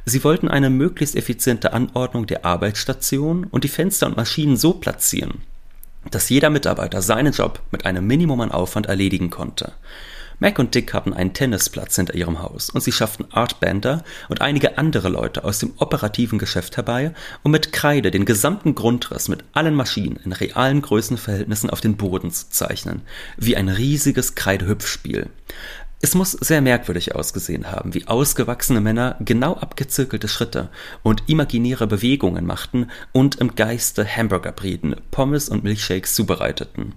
Sie 0.04 0.22
wollten 0.22 0.48
eine 0.48 0.68
möglichst 0.68 1.16
effiziente 1.16 1.72
Anordnung 1.72 2.26
der 2.26 2.44
Arbeitsstation 2.44 3.44
und 3.44 3.64
die 3.64 3.68
Fenster 3.68 4.06
und 4.06 4.16
Maschinen 4.16 4.58
so 4.58 4.74
platzieren, 4.74 5.40
dass 6.10 6.28
jeder 6.28 6.50
Mitarbeiter 6.50 7.02
seinen 7.02 7.32
Job 7.32 7.60
mit 7.70 7.86
einem 7.86 8.06
Minimum 8.06 8.40
an 8.40 8.52
Aufwand 8.52 8.86
erledigen 8.86 9.30
konnte. 9.30 9.72
Mac 10.42 10.58
und 10.58 10.74
Dick 10.74 10.94
hatten 10.94 11.12
einen 11.12 11.34
Tennisplatz 11.34 11.96
hinter 11.96 12.14
ihrem 12.14 12.40
Haus 12.40 12.70
und 12.70 12.80
sie 12.80 12.92
schafften 12.92 13.30
Art 13.30 13.60
Bender 13.60 14.02
und 14.30 14.40
einige 14.40 14.78
andere 14.78 15.10
Leute 15.10 15.44
aus 15.44 15.58
dem 15.58 15.74
operativen 15.76 16.38
Geschäft 16.38 16.78
herbei, 16.78 17.12
um 17.42 17.50
mit 17.50 17.74
Kreide 17.74 18.10
den 18.10 18.24
gesamten 18.24 18.74
Grundriss 18.74 19.28
mit 19.28 19.44
allen 19.52 19.74
Maschinen 19.74 20.16
in 20.24 20.32
realen 20.32 20.80
Größenverhältnissen 20.80 21.68
auf 21.68 21.82
den 21.82 21.98
Boden 21.98 22.30
zu 22.30 22.48
zeichnen, 22.48 23.02
wie 23.36 23.54
ein 23.54 23.68
riesiges 23.68 24.34
Kreidehüpfspiel. 24.34 25.28
Es 26.02 26.14
muss 26.14 26.32
sehr 26.32 26.62
merkwürdig 26.62 27.14
ausgesehen 27.14 27.70
haben, 27.70 27.92
wie 27.92 28.08
ausgewachsene 28.08 28.80
Männer 28.80 29.16
genau 29.20 29.54
abgezirkelte 29.56 30.28
Schritte 30.28 30.70
und 31.02 31.24
imaginäre 31.28 31.86
Bewegungen 31.86 32.46
machten 32.46 32.90
und 33.12 33.36
im 33.36 33.54
Geiste 33.54 34.06
Hamburger 34.06 34.52
brieten, 34.52 34.96
Pommes 35.10 35.50
und 35.50 35.62
Milchshakes 35.62 36.14
zubereiteten. 36.14 36.94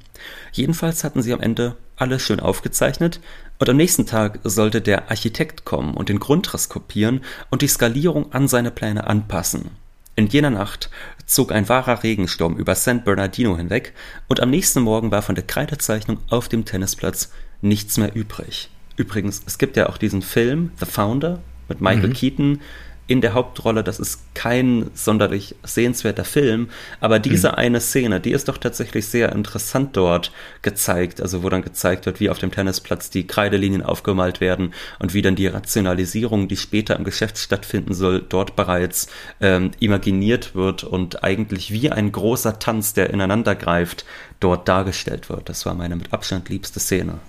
Jedenfalls 0.54 1.04
hatten 1.04 1.22
sie 1.22 1.34
am 1.34 1.42
Ende 1.42 1.76
alles 1.98 2.22
schön 2.22 2.40
aufgezeichnet 2.40 3.20
und 3.60 3.70
am 3.70 3.76
nächsten 3.76 4.06
Tag 4.06 4.40
sollte 4.46 4.80
der 4.80 5.12
Architekt 5.12 5.66
kommen 5.66 5.96
und 5.96 6.08
den 6.08 6.20
Grundriss 6.20 6.70
kopieren 6.70 7.26
und 7.50 7.62
die 7.62 7.68
Skalierung 7.68 8.32
an 8.32 8.48
seine 8.48 8.72
Pläne 8.72 9.06
anpassen. 9.06 9.72
In 10.16 10.28
jener 10.28 10.50
Nacht 10.50 10.90
zog 11.26 11.52
ein 11.52 11.68
wahrer 11.68 12.04
Regensturm 12.04 12.56
über 12.56 12.74
San 12.76 13.04
Bernardino 13.04 13.58
hinweg 13.58 13.94
und 14.30 14.40
am 14.40 14.50
nächsten 14.50 14.82
Morgen 14.82 15.12
war 15.12 15.24
von 15.24 15.36
der 15.36 15.46
Kreidezeichnung 15.46 16.20
auf 16.30 16.48
dem 16.48 16.64
Tennisplatz 16.64 17.32
nichts 17.62 17.98
mehr 17.98 18.16
übrig. 18.16 18.70
Übrigens, 18.96 19.42
es 19.46 19.58
gibt 19.58 19.78
ja 19.78 19.90
auch 19.90 19.98
diesen 19.98 20.22
Film, 20.22 20.72
The 20.80 20.86
Founder, 20.86 21.40
mit 21.68 21.82
Michael 21.82 22.10
mhm. 22.10 22.14
Keaton 22.14 22.60
in 23.06 23.22
der 23.22 23.34
Hauptrolle. 23.34 23.84
Das 23.84 24.00
ist 24.00 24.20
kein 24.34 24.90
sonderlich 24.94 25.56
sehenswerter 25.64 26.24
Film, 26.24 26.70
aber 27.02 27.20
diese 27.20 27.50
mhm. 27.50 27.56
eine 27.56 27.82
Szene, 27.82 28.20
die 28.20 28.32
ist 28.32 28.48
doch 28.48 28.58
tatsächlich 28.58 29.08
sehr 29.08 29.32
interessant 29.34 29.98
dort 29.98 30.32
gezeigt. 30.62 31.22
Also 31.22 31.44
wo 31.44 31.50
dann 31.50 31.64
gezeigt 31.64 32.06
wird, 32.06 32.20
wie 32.20 32.30
auf 32.30 32.40
dem 32.40 32.52
Tennisplatz 32.52 33.10
die 33.10 33.28
Kreidelinien 33.28 33.82
aufgemalt 33.82 34.40
werden 34.40 34.74
und 35.00 35.14
wie 35.14 35.22
dann 35.22 35.36
die 35.36 35.48
Rationalisierung, 35.48 36.48
die 36.48 36.58
später 36.58 36.96
im 36.96 37.04
Geschäft 37.04 37.38
stattfinden 37.38 37.94
soll, 37.94 38.24
dort 38.28 38.56
bereits 38.56 39.08
ähm, 39.42 39.72
imaginiert 39.80 40.56
wird 40.56 40.84
und 40.84 41.24
eigentlich 41.24 41.72
wie 41.72 41.92
ein 41.92 42.12
großer 42.12 42.60
Tanz, 42.60 42.94
der 42.94 43.10
ineinander 43.10 43.56
greift, 43.56 44.06
dort 44.40 44.68
dargestellt 44.68 45.30
wird. 45.30 45.50
Das 45.50 45.66
war 45.66 45.74
meine 45.74 45.96
mit 45.96 46.14
Abstand 46.14 46.50
liebste 46.50 46.80
Szene. 46.80 47.20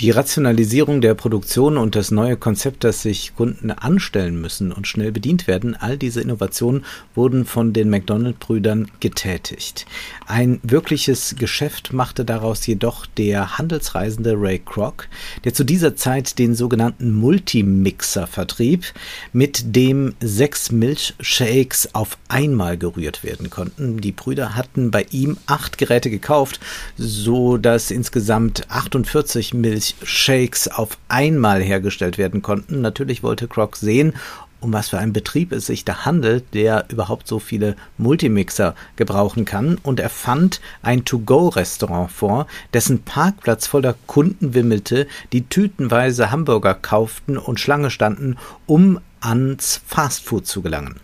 Die 0.00 0.10
Rationalisierung 0.10 1.00
der 1.00 1.14
Produktion 1.14 1.78
und 1.78 1.96
das 1.96 2.10
neue 2.10 2.36
Konzept, 2.36 2.84
dass 2.84 3.00
sich 3.00 3.34
Kunden 3.34 3.70
anstellen 3.70 4.38
müssen 4.38 4.70
und 4.70 4.86
schnell 4.86 5.10
bedient 5.10 5.46
werden, 5.46 5.74
all 5.74 5.96
diese 5.96 6.20
Innovationen 6.20 6.84
wurden 7.14 7.46
von 7.46 7.72
den 7.72 7.88
McDonald-Brüdern 7.88 8.90
getätigt. 9.00 9.86
Ein 10.26 10.60
wirkliches 10.62 11.36
Geschäft 11.38 11.94
machte 11.94 12.26
daraus 12.26 12.66
jedoch 12.66 13.06
der 13.06 13.56
handelsreisende 13.56 14.34
Ray 14.36 14.58
Kroc, 14.58 15.08
der 15.44 15.54
zu 15.54 15.64
dieser 15.64 15.96
Zeit 15.96 16.38
den 16.38 16.54
sogenannten 16.54 17.14
Multimixer 17.14 18.26
vertrieb, 18.26 18.84
mit 19.32 19.74
dem 19.76 20.14
sechs 20.20 20.70
Milchshakes 20.70 21.94
auf 21.94 22.18
einmal 22.28 22.76
gerührt 22.76 23.24
werden 23.24 23.48
konnten. 23.48 24.02
Die 24.02 24.12
Brüder 24.12 24.56
hatten 24.56 24.90
bei 24.90 25.06
ihm 25.10 25.38
acht 25.46 25.78
Geräte 25.78 26.10
gekauft, 26.10 26.60
so 26.98 27.56
dass 27.56 27.90
insgesamt 27.90 28.70
48 28.70 29.54
Milch 29.54 29.85
Shakes 30.02 30.68
auf 30.68 30.98
einmal 31.08 31.62
hergestellt 31.62 32.18
werden 32.18 32.42
konnten. 32.42 32.80
Natürlich 32.80 33.22
wollte 33.22 33.46
Croc 33.46 33.76
sehen, 33.76 34.14
um 34.60 34.72
was 34.72 34.88
für 34.88 34.98
einen 34.98 35.12
Betrieb 35.12 35.52
es 35.52 35.66
sich 35.66 35.84
da 35.84 36.04
handelt, 36.04 36.54
der 36.54 36.86
überhaupt 36.88 37.28
so 37.28 37.38
viele 37.38 37.76
Multimixer 37.98 38.74
gebrauchen 38.96 39.44
kann. 39.44 39.78
Und 39.82 40.00
er 40.00 40.08
fand 40.08 40.60
ein 40.82 41.04
To-Go-Restaurant 41.04 42.10
vor, 42.10 42.46
dessen 42.74 43.02
Parkplatz 43.02 43.66
voller 43.66 43.94
Kunden 44.06 44.54
wimmelte, 44.54 45.06
die 45.32 45.46
tütenweise 45.46 46.30
Hamburger 46.30 46.74
kauften 46.74 47.38
und 47.38 47.60
Schlange 47.60 47.90
standen, 47.90 48.36
um 48.66 48.98
ans 49.20 49.80
Fastfood 49.86 50.46
zu 50.46 50.62
gelangen. 50.62 51.00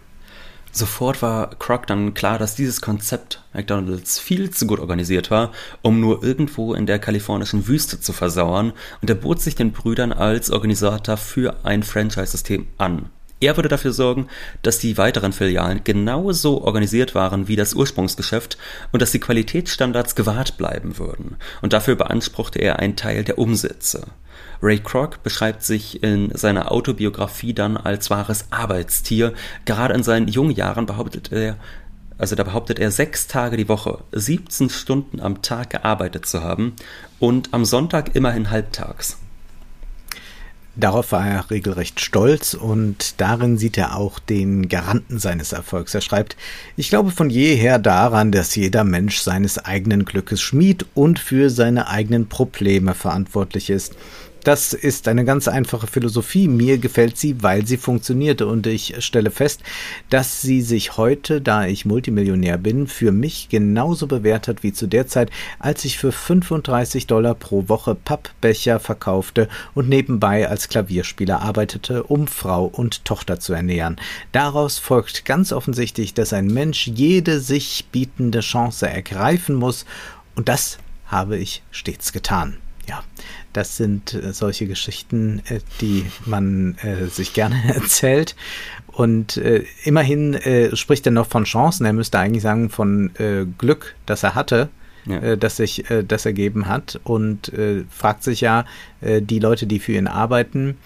Sofort 0.75 1.21
war 1.21 1.51
Croc 1.57 1.87
dann 1.87 2.15
klar, 2.15 2.39
dass 2.39 2.55
dieses 2.55 2.81
Konzept 2.81 3.43
McDonald's 3.53 4.19
viel 4.19 4.51
zu 4.51 4.67
gut 4.67 4.81
organisiert 4.81 5.31
war, 5.31 5.53
um 5.83 6.01
nur 6.01 6.25
irgendwo 6.25 6.73
in 6.73 6.87
der 6.87 6.99
kalifornischen 6.99 7.69
Wüste 7.69 8.01
zu 8.01 8.15
versauern, 8.15 8.73
und 9.03 9.11
er 9.11 9.17
bot 9.17 9.43
sich 9.43 9.55
den 9.55 9.73
Brüdern 9.73 10.15
als 10.15 10.51
Organisator 10.51 11.19
für 11.19 11.57
ein 11.65 11.83
Franchise-System 11.83 12.69
an. 12.79 13.11
Er 13.43 13.57
würde 13.57 13.69
dafür 13.69 13.93
sorgen, 13.93 14.29
dass 14.63 14.79
die 14.79 14.97
weiteren 14.97 15.33
Filialen 15.33 15.83
genauso 15.85 16.63
organisiert 16.63 17.15
waren 17.15 17.49
wie 17.49 17.57
das 17.57 17.75
Ursprungsgeschäft 17.75 18.57
und 18.93 19.03
dass 19.03 19.11
die 19.11 19.19
Qualitätsstandards 19.19 20.15
gewahrt 20.15 20.57
bleiben 20.57 20.97
würden. 20.97 21.37
Und 21.61 21.75
dafür 21.75 21.97
beanspruchte 21.97 22.61
er 22.61 22.79
einen 22.79 22.97
Teil 22.97 23.25
der 23.25 23.39
Umsätze. 23.39 24.07
Ray 24.62 24.79
Kroc 24.79 25.25
beschreibt 25.25 25.64
sich 25.64 26.05
in 26.05 26.31
seiner 26.37 26.70
Autobiografie 26.70 27.53
dann 27.53 27.77
als 27.77 28.11
wahres 28.11 28.46
Arbeitstier. 28.51 29.35
Gerade 29.64 29.94
in 29.94 30.05
seinen 30.05 30.29
jungen 30.29 30.55
Jahren 30.55 30.87
behauptet 30.87 31.33
er, 31.33 31.57
also 32.16 32.37
da 32.37 32.44
behauptet 32.44 32.79
er 32.79 32.92
sechs 32.92 33.27
Tage 33.27 33.57
die 33.57 33.68
Woche, 33.68 34.05
17 34.12 34.70
Stunden 34.70 35.18
am 35.18 35.42
Tag 35.42 35.70
gearbeitet 35.70 36.27
zu 36.27 36.44
haben 36.44 36.75
und 37.18 37.53
am 37.53 37.64
Sonntag 37.64 38.14
immerhin 38.14 38.51
halbtags. 38.51 39.18
Darauf 40.75 41.12
war 41.12 41.27
er 41.27 41.51
regelrecht 41.51 42.01
stolz 42.01 42.55
und 42.55 43.20
darin 43.20 43.59
sieht 43.59 43.77
er 43.77 43.96
auch 43.96 44.18
den 44.18 44.68
Garanten 44.68 45.18
seines 45.18 45.53
Erfolgs. 45.53 45.94
Er 45.94 46.01
schreibt, 46.01 46.37
ich 46.77 46.88
glaube 46.88 47.11
von 47.11 47.29
jeher 47.29 47.79
daran, 47.79 48.33
dass 48.33 48.55
jeder 48.55 48.85
Mensch 48.85 49.18
seines 49.18 49.59
eigenen 49.59 50.07
Glückes 50.07 50.40
Schmied 50.40 50.87
und 50.94 51.18
für 51.18 51.51
seine 51.51 51.88
eigenen 51.88 52.29
Probleme 52.29 52.94
verantwortlich 52.94 53.68
ist. 53.68 53.96
Das 54.44 54.72
ist 54.72 55.09
eine 55.09 55.24
ganz 55.24 55.48
einfache 55.48 55.87
Philosophie. 55.87 56.48
Mir 56.48 56.78
gefällt 56.78 57.16
sie, 57.16 57.42
weil 57.42 57.66
sie 57.66 57.76
funktionierte. 57.76 58.46
Und 58.46 58.66
ich 58.66 58.94
stelle 59.05 59.31
fest, 59.31 59.62
dass 60.11 60.40
sie 60.40 60.62
sich 60.62 60.96
heute, 60.96 61.40
da 61.40 61.66
ich 61.66 61.85
Multimillionär 61.85 62.59
bin, 62.59 62.87
für 62.87 63.12
mich 63.12 63.48
genauso 63.48 64.07
bewährt 64.07 64.48
hat 64.48 64.62
wie 64.62 64.72
zu 64.72 64.87
der 64.87 65.07
Zeit, 65.07 65.31
als 65.59 65.85
ich 65.85 65.98
für 65.98 66.12
35 66.12 67.07
Dollar 67.07 67.35
pro 67.35 67.68
Woche 67.68 67.94
Pappbecher 67.94 68.81
verkaufte 68.81 69.48
und 69.74 69.88
nebenbei 69.88 70.48
als 70.48 70.68
Klavierspieler 70.68 71.40
arbeitete, 71.40 72.02
um 72.05 72.26
Frau 72.26 72.64
und 72.64 73.05
Tochter 73.05 73.38
zu 73.38 73.52
ernähren. 73.52 73.96
Daraus 74.33 74.78
folgt 74.78 75.24
ganz 75.24 75.52
offensichtlich, 75.52 76.14
dass 76.14 76.33
ein 76.33 76.46
Mensch 76.46 76.87
jede 76.87 77.40
sich 77.40 77.87
bietende 77.92 78.40
Chance 78.40 78.88
ergreifen 78.88 79.55
muss. 79.55 79.85
Und 80.35 80.48
das 80.48 80.78
habe 81.07 81.37
ich 81.37 81.62
stets 81.70 82.12
getan. 82.12 82.62
Ja, 82.92 83.02
das 83.55 83.78
sind 83.78 84.12
äh, 84.12 84.35
solche 84.35 84.66
Geschichten, 84.66 85.40
äh, 85.48 85.61
die 85.81 86.05
man 86.26 86.76
äh, 86.83 87.07
sich 87.07 87.33
gerne 87.33 87.57
erzählt. 87.74 88.37
Und 88.87 89.38
äh, 89.38 89.64
immerhin 89.85 90.35
äh, 90.35 90.76
spricht 90.76 91.07
er 91.07 91.12
noch 91.12 91.26
von 91.26 91.44
Chancen. 91.44 91.87
Er 91.87 91.94
müsste 91.94 92.18
eigentlich 92.18 92.42
sagen 92.42 92.68
von 92.68 93.11
äh, 93.16 93.46
Glück, 93.57 93.94
das 94.05 94.24
er 94.24 94.35
hatte, 94.35 94.68
ja. 95.07 95.37
das 95.37 95.57
sich 95.57 95.85
das 96.07 96.26
ergeben 96.26 96.68
hat. 96.68 97.00
Und 97.02 97.50
fragt 97.90 98.22
sich 98.22 98.40
ja, 98.40 98.66
die 99.00 99.40
Leute, 99.40 99.66
die 99.66 99.81
für 99.81 99.94
ihn 99.94 100.07
arbeiten, 100.07 100.76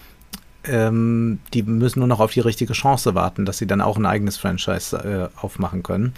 ähm, 0.63 1.37
die 1.53 1.61
müssen 1.61 1.99
nur 1.99 2.07
noch 2.07 2.19
auf 2.19 2.31
die 2.31 2.39
richtige 2.39 2.73
Chance 2.73 3.13
warten, 3.13 3.45
dass 3.45 3.59
sie 3.59 3.67
dann 3.67 3.79
auch 3.79 3.95
ein 3.95 4.07
eigenes 4.07 4.37
Franchise 4.37 5.29
aufmachen 5.35 5.83
können. 5.83 6.13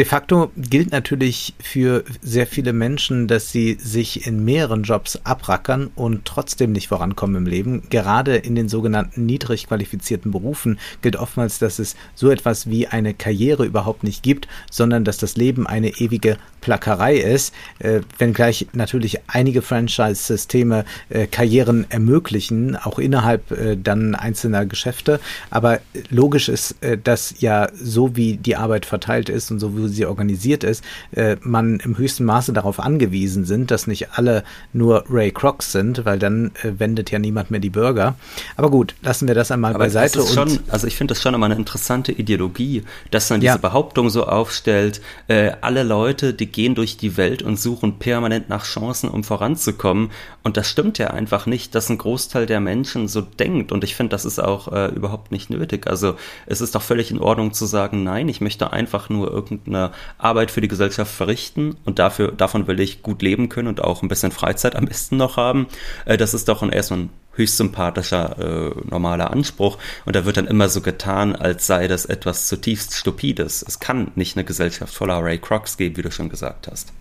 De 0.00 0.06
facto 0.06 0.50
gilt 0.56 0.92
natürlich 0.92 1.52
für 1.60 2.04
sehr 2.22 2.46
viele 2.46 2.72
Menschen, 2.72 3.28
dass 3.28 3.52
sie 3.52 3.76
sich 3.78 4.26
in 4.26 4.46
mehreren 4.46 4.82
Jobs 4.82 5.20
abrackern 5.24 5.90
und 5.94 6.24
trotzdem 6.24 6.72
nicht 6.72 6.88
vorankommen 6.88 7.36
im 7.36 7.46
Leben. 7.46 7.82
Gerade 7.90 8.36
in 8.36 8.54
den 8.54 8.70
sogenannten 8.70 9.26
niedrig 9.26 9.66
qualifizierten 9.66 10.30
Berufen 10.30 10.78
gilt 11.02 11.16
oftmals, 11.16 11.58
dass 11.58 11.78
es 11.78 11.96
so 12.14 12.30
etwas 12.30 12.70
wie 12.70 12.86
eine 12.86 13.12
Karriere 13.12 13.66
überhaupt 13.66 14.02
nicht 14.02 14.22
gibt, 14.22 14.48
sondern 14.70 15.04
dass 15.04 15.18
das 15.18 15.36
Leben 15.36 15.66
eine 15.66 15.90
ewige 15.90 16.38
Plackerei 16.60 17.16
ist, 17.16 17.54
äh, 17.78 18.00
wenngleich 18.18 18.68
natürlich 18.72 19.20
einige 19.26 19.62
Franchise-Systeme 19.62 20.84
äh, 21.08 21.26
Karrieren 21.26 21.86
ermöglichen, 21.90 22.76
auch 22.76 22.98
innerhalb 22.98 23.50
äh, 23.50 23.76
dann 23.76 24.14
einzelner 24.14 24.66
Geschäfte. 24.66 25.20
Aber 25.50 25.80
logisch 26.10 26.48
ist, 26.48 26.76
äh, 26.82 26.98
dass 26.98 27.34
ja 27.40 27.68
so 27.74 28.16
wie 28.16 28.36
die 28.36 28.56
Arbeit 28.56 28.86
verteilt 28.86 29.28
ist 29.28 29.50
und 29.50 29.60
so 29.60 29.76
wie 29.76 29.88
sie 29.88 30.06
organisiert 30.06 30.64
ist, 30.64 30.84
äh, 31.12 31.36
man 31.42 31.80
im 31.80 31.96
höchsten 31.96 32.24
Maße 32.24 32.52
darauf 32.52 32.80
angewiesen 32.80 33.44
sind, 33.44 33.70
dass 33.70 33.86
nicht 33.86 34.12
alle 34.12 34.44
nur 34.72 35.04
Ray 35.08 35.30
Crocs 35.30 35.72
sind, 35.72 36.04
weil 36.04 36.18
dann 36.18 36.52
äh, 36.62 36.72
wendet 36.78 37.10
ja 37.10 37.18
niemand 37.18 37.50
mehr 37.50 37.60
die 37.60 37.70
Bürger. 37.70 38.14
Aber 38.56 38.70
gut, 38.70 38.94
lassen 39.02 39.28
wir 39.28 39.34
das 39.34 39.50
einmal 39.50 39.74
Aber 39.74 39.84
beiseite. 39.84 40.22
Schon, 40.26 40.60
also 40.68 40.86
ich 40.86 40.96
finde 40.96 41.14
das 41.14 41.22
schon 41.22 41.34
immer 41.34 41.46
eine 41.46 41.54
interessante 41.54 42.12
Ideologie, 42.12 42.84
dass 43.10 43.30
man 43.30 43.40
diese 43.40 43.54
ja. 43.54 43.56
Behauptung 43.56 44.10
so 44.10 44.26
aufstellt, 44.26 45.00
äh, 45.28 45.52
alle 45.60 45.82
Leute, 45.82 46.34
die 46.34 46.46
gehen 46.52 46.74
durch 46.74 46.96
die 46.96 47.16
Welt 47.16 47.42
und 47.42 47.58
suchen 47.58 47.98
permanent 47.98 48.48
nach 48.48 48.64
Chancen, 48.64 49.08
um 49.08 49.24
voranzukommen. 49.24 50.10
Und 50.42 50.56
das 50.56 50.68
stimmt 50.68 50.98
ja 50.98 51.08
einfach 51.08 51.46
nicht, 51.46 51.74
dass 51.74 51.88
ein 51.88 51.98
Großteil 51.98 52.46
der 52.46 52.60
Menschen 52.60 53.08
so 53.08 53.20
denkt. 53.20 53.72
Und 53.72 53.84
ich 53.84 53.94
finde, 53.94 54.10
das 54.10 54.24
ist 54.24 54.38
auch 54.38 54.72
äh, 54.72 54.88
überhaupt 54.88 55.32
nicht 55.32 55.50
nötig. 55.50 55.86
Also 55.86 56.16
es 56.46 56.60
ist 56.60 56.74
doch 56.74 56.82
völlig 56.82 57.10
in 57.10 57.18
Ordnung 57.18 57.52
zu 57.52 57.66
sagen, 57.66 58.02
nein, 58.02 58.28
ich 58.28 58.40
möchte 58.40 58.72
einfach 58.72 59.08
nur 59.08 59.30
irgendeine 59.30 59.92
Arbeit 60.18 60.50
für 60.50 60.60
die 60.60 60.68
Gesellschaft 60.68 61.12
verrichten 61.12 61.76
und 61.84 61.98
dafür, 61.98 62.32
davon 62.32 62.66
will 62.66 62.80
ich 62.80 63.02
gut 63.02 63.22
leben 63.22 63.48
können 63.48 63.68
und 63.68 63.82
auch 63.82 64.02
ein 64.02 64.08
bisschen 64.08 64.32
Freizeit 64.32 64.76
am 64.76 64.86
besten 64.86 65.16
noch 65.16 65.36
haben. 65.36 65.66
Äh, 66.04 66.16
das 66.16 66.34
ist 66.34 66.48
doch 66.48 66.60
erstmal 66.70 67.00
ein 67.00 67.10
höchst 67.32 67.56
sympathischer, 67.56 68.38
äh, 68.38 68.88
normaler 68.88 69.30
Anspruch. 69.30 69.78
Und 70.04 70.16
da 70.16 70.24
wird 70.24 70.36
dann 70.36 70.46
immer 70.46 70.68
so 70.68 70.80
getan, 70.80 71.34
als 71.36 71.66
sei 71.66 71.88
das 71.88 72.04
etwas 72.04 72.48
zutiefst 72.48 72.94
Stupides. 72.94 73.64
Es 73.66 73.80
kann 73.80 74.10
nicht 74.14 74.36
eine 74.36 74.44
Gesellschaft 74.44 74.92
voller 74.94 75.22
Ray 75.22 75.38
Crocs 75.38 75.76
geben, 75.76 75.96
wie 75.96 76.02
du 76.02 76.10
schon 76.10 76.28
gesagt 76.28 76.68
hast. 76.70 76.92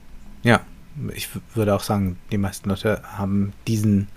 Ja, 0.43 0.61
ich 1.13 1.29
würde 1.55 1.73
auch 1.73 1.83
sagen, 1.83 2.17
die 2.31 2.37
meisten 2.37 2.69
Leute 2.69 3.01
haben 3.03 3.53
diesen 3.67 4.07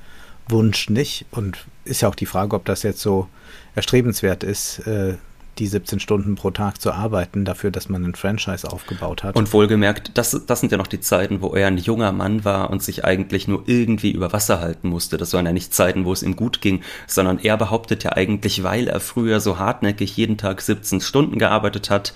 Wunsch 0.48 0.90
nicht. 0.90 1.26
Und 1.30 1.64
ist 1.84 2.02
ja 2.02 2.08
auch 2.08 2.14
die 2.14 2.26
Frage, 2.26 2.56
ob 2.56 2.64
das 2.64 2.82
jetzt 2.82 3.00
so 3.00 3.28
erstrebenswert 3.74 4.44
ist, 4.44 4.80
äh, 4.86 5.16
die 5.58 5.66
17 5.66 6.00
Stunden 6.00 6.34
pro 6.34 6.50
Tag 6.50 6.80
zu 6.80 6.92
arbeiten, 6.92 7.44
dafür, 7.44 7.70
dass 7.70 7.88
man 7.88 8.04
ein 8.04 8.14
Franchise 8.14 8.70
aufgebaut 8.70 9.22
hat. 9.22 9.36
Und 9.36 9.52
wohlgemerkt, 9.52 10.12
das, 10.14 10.44
das 10.46 10.60
sind 10.60 10.72
ja 10.72 10.78
noch 10.78 10.86
die 10.86 11.00
Zeiten, 11.00 11.42
wo 11.42 11.54
er 11.54 11.66
ein 11.66 11.78
junger 11.78 12.12
Mann 12.12 12.44
war 12.44 12.70
und 12.70 12.82
sich 12.82 13.04
eigentlich 13.04 13.48
nur 13.48 13.64
irgendwie 13.66 14.12
über 14.12 14.32
Wasser 14.32 14.60
halten 14.60 14.88
musste. 14.88 15.18
Das 15.18 15.32
waren 15.34 15.46
ja 15.46 15.52
nicht 15.52 15.74
Zeiten, 15.74 16.04
wo 16.04 16.12
es 16.12 16.22
ihm 16.22 16.36
gut 16.36 16.60
ging, 16.60 16.82
sondern 17.06 17.38
er 17.38 17.56
behauptet 17.56 18.04
ja 18.04 18.12
eigentlich, 18.12 18.62
weil 18.62 18.88
er 18.88 19.00
früher 19.00 19.40
so 19.40 19.58
hartnäckig 19.58 20.16
jeden 20.16 20.38
Tag 20.38 20.62
17 20.62 21.00
Stunden 21.00 21.38
gearbeitet 21.38 21.90
hat, 21.90 22.14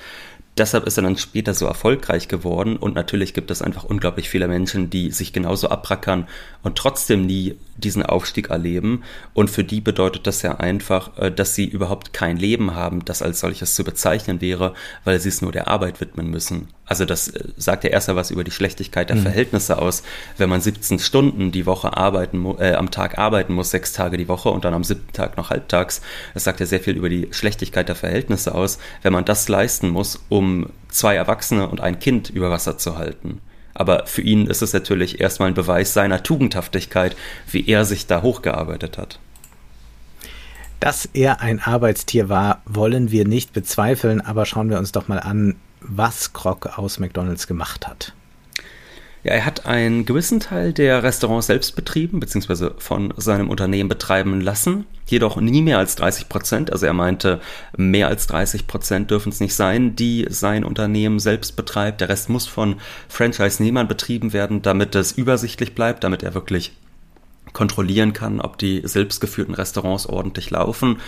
Deshalb 0.59 0.87
ist 0.87 0.97
er 0.97 1.03
dann 1.03 1.19
später 1.19 1.53
so 1.53 1.67
erfolgreich 1.67 2.29
geworden 2.29 2.77
und 2.77 2.95
natürlich 2.95 3.35
gibt 3.35 3.51
es 3.51 3.61
einfach 3.61 3.85
unglaublich 3.85 4.31
viele 4.31 4.49
Menschen, 4.49 4.89
die 4.89 5.11
sich 5.11 5.35
genauso 5.35 5.69
abrackern 5.69 6.27
und 6.63 6.79
trotzdem 6.79 7.27
nie 7.27 7.57
diesen 7.77 8.03
Aufstieg 8.03 8.49
erleben. 8.51 9.03
Und 9.35 9.51
für 9.51 9.65
die 9.65 9.81
bedeutet 9.81 10.27
das 10.27 10.43
ja 10.43 10.57
einfach, 10.57 11.17
äh, 11.19 11.31
dass 11.31 11.55
sie 11.55 11.67
überhaupt 11.67 12.13
kein 12.13 12.37
Leben 12.37 12.75
haben, 12.75 13.05
das 13.05 13.23
als 13.23 13.41
solches 13.41 13.75
zu 13.75 13.85
bezeichnen 13.85 14.41
wäre, 14.41 14.75
weil 15.05 15.21
sie 15.21 15.29
es 15.29 15.43
nur 15.43 15.53
der 15.53 15.69
Arbeit 15.69 16.01
widmen 16.01 16.31
müssen. 16.31 16.69
Also 16.87 17.05
das 17.05 17.29
äh, 17.29 17.45
sagt 17.57 17.85
ja 17.85 17.91
erst 17.91 18.07
was 18.15 18.31
über 18.31 18.45
die 18.45 18.51
Schlechtigkeit 18.51 19.11
der 19.11 19.17
mhm. 19.17 19.23
Verhältnisse 19.23 19.79
aus, 19.79 20.03
wenn 20.39 20.49
man 20.49 20.61
17 20.61 20.99
Stunden 21.01 21.53
die 21.53 21.67
Woche 21.67 21.97
arbeiten, 21.97 22.47
äh, 22.59 22.75
am 22.75 22.91
Tag 22.91 23.19
arbeiten 23.19 23.53
muss, 23.53 23.71
sechs 23.71 23.93
Tage 23.93 24.17
die 24.17 24.29
Woche 24.29 24.49
und 24.49 24.65
dann 24.65 24.75
am 24.75 24.85
siebten 24.85 25.13
Tag 25.13 25.37
noch 25.37 25.51
halbtags. 25.51 26.01
Das 26.35 26.45
sagt 26.45 26.61
ja 26.61 26.67
sehr 26.67 26.81
viel 26.81 26.97
über 26.97 27.09
die 27.09 27.29
Schlechtigkeit 27.33 27.89
der 27.89 27.97
Verhältnisse 27.97 28.55
aus, 28.55 28.79
wenn 29.03 29.13
man 29.13 29.25
das 29.25 29.49
leisten 29.49 29.91
muss, 29.91 30.25
um 30.29 30.46
zwei 30.89 31.15
Erwachsene 31.15 31.69
und 31.69 31.81
ein 31.81 31.99
Kind 31.99 32.31
über 32.31 32.51
Wasser 32.51 32.79
zu 32.79 32.99
halten. 32.99 33.41
Aber 33.75 34.07
für 34.07 34.23
ihn 34.23 34.47
ist 34.47 34.63
es 34.63 34.73
natürlich 34.73 35.21
erstmal 35.21 35.49
ein 35.49 35.55
Beweis 35.55 35.93
seiner 35.93 36.23
Tugendhaftigkeit, 36.23 37.15
wie 37.51 37.69
er 37.69 37.85
sich 37.85 38.07
da 38.07 38.23
hochgearbeitet 38.23 38.97
hat. 38.97 39.19
Dass 40.81 41.07
er 41.13 41.41
ein 41.41 41.61
Arbeitstier 41.61 42.29
war, 42.29 42.63
wollen 42.65 43.11
wir 43.11 43.27
nicht 43.27 43.53
bezweifeln, 43.53 44.21
aber 44.21 44.47
schauen 44.47 44.71
wir 44.71 44.79
uns 44.79 44.93
doch 44.93 45.09
mal 45.09 45.21
an, 45.21 45.57
was 45.81 46.33
Krog 46.33 46.79
aus 46.79 46.99
McDonald's 46.99 47.47
gemacht 47.47 47.87
hat. 47.87 48.13
Ja, 49.27 49.33
er 49.33 49.45
hat 49.45 49.67
einen 49.67 50.05
gewissen 50.05 50.39
Teil 50.39 50.73
der 50.73 51.03
Restaurants 51.03 51.49
selbst 51.49 51.75
betrieben, 51.75 52.21
beziehungsweise 52.21 52.75
von 52.79 53.13
seinem 53.17 53.51
Unternehmen 53.51 53.89
betreiben 53.89 54.41
lassen, 54.41 54.87
jedoch 55.05 55.41
nie 55.41 55.63
mehr 55.63 55.79
als 55.79 55.97
30 55.97 56.29
Prozent. 56.29 56.71
Also 56.71 56.87
er 56.87 56.93
meinte, 56.93 57.41
mehr 57.77 58.07
als 58.07 58.29
30 58.29 58.69
Prozent 58.69 59.11
dürfen 59.11 59.31
es 59.31 59.41
nicht 59.41 59.55
sein, 59.57 59.97
die 59.97 60.27
sein 60.31 60.63
Unternehmen 60.63 61.19
selbst 61.19 61.57
betreibt. 61.57 62.03
Der 62.03 62.09
Rest 62.09 62.29
muss 62.29 62.47
von 62.47 62.77
Franchise-Nehmern 63.09 63.89
betrieben 63.89 64.33
werden, 64.33 64.63
damit 64.63 64.95
es 64.95 65.11
übersichtlich 65.11 65.75
bleibt, 65.75 66.05
damit 66.05 66.23
er 66.23 66.35
wirklich 66.35 66.77
kontrollieren 67.53 68.13
kann, 68.13 68.41
ob 68.41 68.59
die 68.59 68.83
selbstgeführten 68.85 69.55
Restaurants 69.55 70.07
ordentlich 70.07 70.51
laufen 70.51 70.99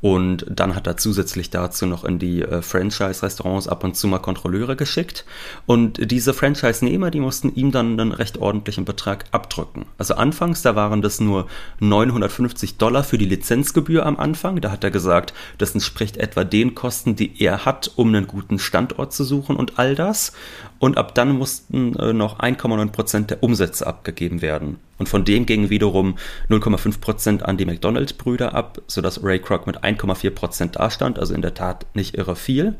und 0.00 0.46
dann 0.48 0.74
hat 0.76 0.86
er 0.86 0.96
zusätzlich 0.96 1.50
dazu 1.50 1.86
noch 1.86 2.04
in 2.04 2.18
die 2.18 2.42
äh, 2.42 2.62
Franchise-Restaurants 2.62 3.66
ab 3.66 3.82
und 3.82 3.96
zu 3.96 4.06
mal 4.06 4.20
Kontrolleure 4.20 4.76
geschickt. 4.76 5.24
Und 5.66 6.10
diese 6.10 6.34
Franchise-Nehmer, 6.34 7.10
die 7.10 7.20
mussten 7.20 7.52
ihm 7.54 7.72
dann 7.72 7.98
einen 7.98 8.12
recht 8.12 8.38
ordentlichen 8.38 8.84
Betrag 8.84 9.24
abdrücken. 9.32 9.86
Also 9.98 10.14
anfangs, 10.14 10.62
da 10.62 10.76
waren 10.76 11.02
das 11.02 11.18
nur 11.18 11.48
950 11.80 12.78
Dollar 12.78 13.02
für 13.02 13.18
die 13.18 13.24
Lizenzgebühr 13.24 14.06
am 14.06 14.16
Anfang. 14.16 14.60
Da 14.60 14.70
hat 14.70 14.84
er 14.84 14.92
gesagt, 14.92 15.34
das 15.58 15.74
entspricht 15.74 16.16
etwa 16.16 16.44
den 16.44 16.76
Kosten, 16.76 17.16
die 17.16 17.42
er 17.42 17.64
hat, 17.64 17.90
um 17.96 18.08
einen 18.08 18.28
guten 18.28 18.60
Standort 18.60 19.12
zu 19.12 19.24
suchen 19.24 19.56
und 19.56 19.78
all 19.80 19.96
das. 19.96 20.32
Und 20.78 20.96
ab 20.96 21.14
dann 21.14 21.36
mussten 21.36 21.96
äh, 21.96 22.12
noch 22.12 22.38
1,9 22.38 22.90
Prozent 22.90 23.30
der 23.30 23.42
Umsätze 23.42 23.86
abgegeben 23.86 24.42
werden. 24.42 24.78
Und 24.98 25.08
von 25.08 25.24
dem 25.24 25.46
gingen 25.46 25.70
wiederum 25.70 26.16
0,5 26.50 27.00
Prozent 27.00 27.42
an 27.44 27.56
die 27.56 27.66
McDonalds-Brüder 27.66 28.54
ab, 28.54 28.80
sodass 28.86 29.22
Ray 29.22 29.40
Kroc 29.40 29.66
mit 29.66 29.82
1,4 29.82 30.30
Prozent 30.30 30.76
dastand, 30.76 31.18
also 31.18 31.34
in 31.34 31.42
der 31.42 31.54
Tat 31.54 31.86
nicht 31.94 32.16
irre 32.16 32.36
viel. 32.36 32.76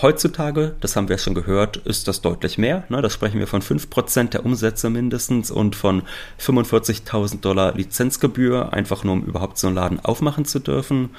Heutzutage, 0.00 0.76
das 0.80 0.94
haben 0.94 1.08
wir 1.08 1.18
schon 1.18 1.34
gehört, 1.34 1.76
ist 1.78 2.06
das 2.06 2.20
deutlich 2.20 2.56
mehr. 2.56 2.84
Ne? 2.88 3.02
Da 3.02 3.10
sprechen 3.10 3.40
wir 3.40 3.48
von 3.48 3.62
5% 3.62 4.30
der 4.30 4.46
Umsätze 4.46 4.90
mindestens 4.90 5.50
und 5.50 5.74
von 5.74 6.02
45.000 6.40 7.40
Dollar 7.40 7.74
Lizenzgebühr, 7.74 8.72
einfach 8.72 9.02
nur 9.02 9.14
um 9.14 9.24
überhaupt 9.24 9.58
so 9.58 9.66
einen 9.66 9.74
Laden 9.74 9.98
aufmachen 9.98 10.44
zu 10.44 10.60
dürfen. 10.60 11.10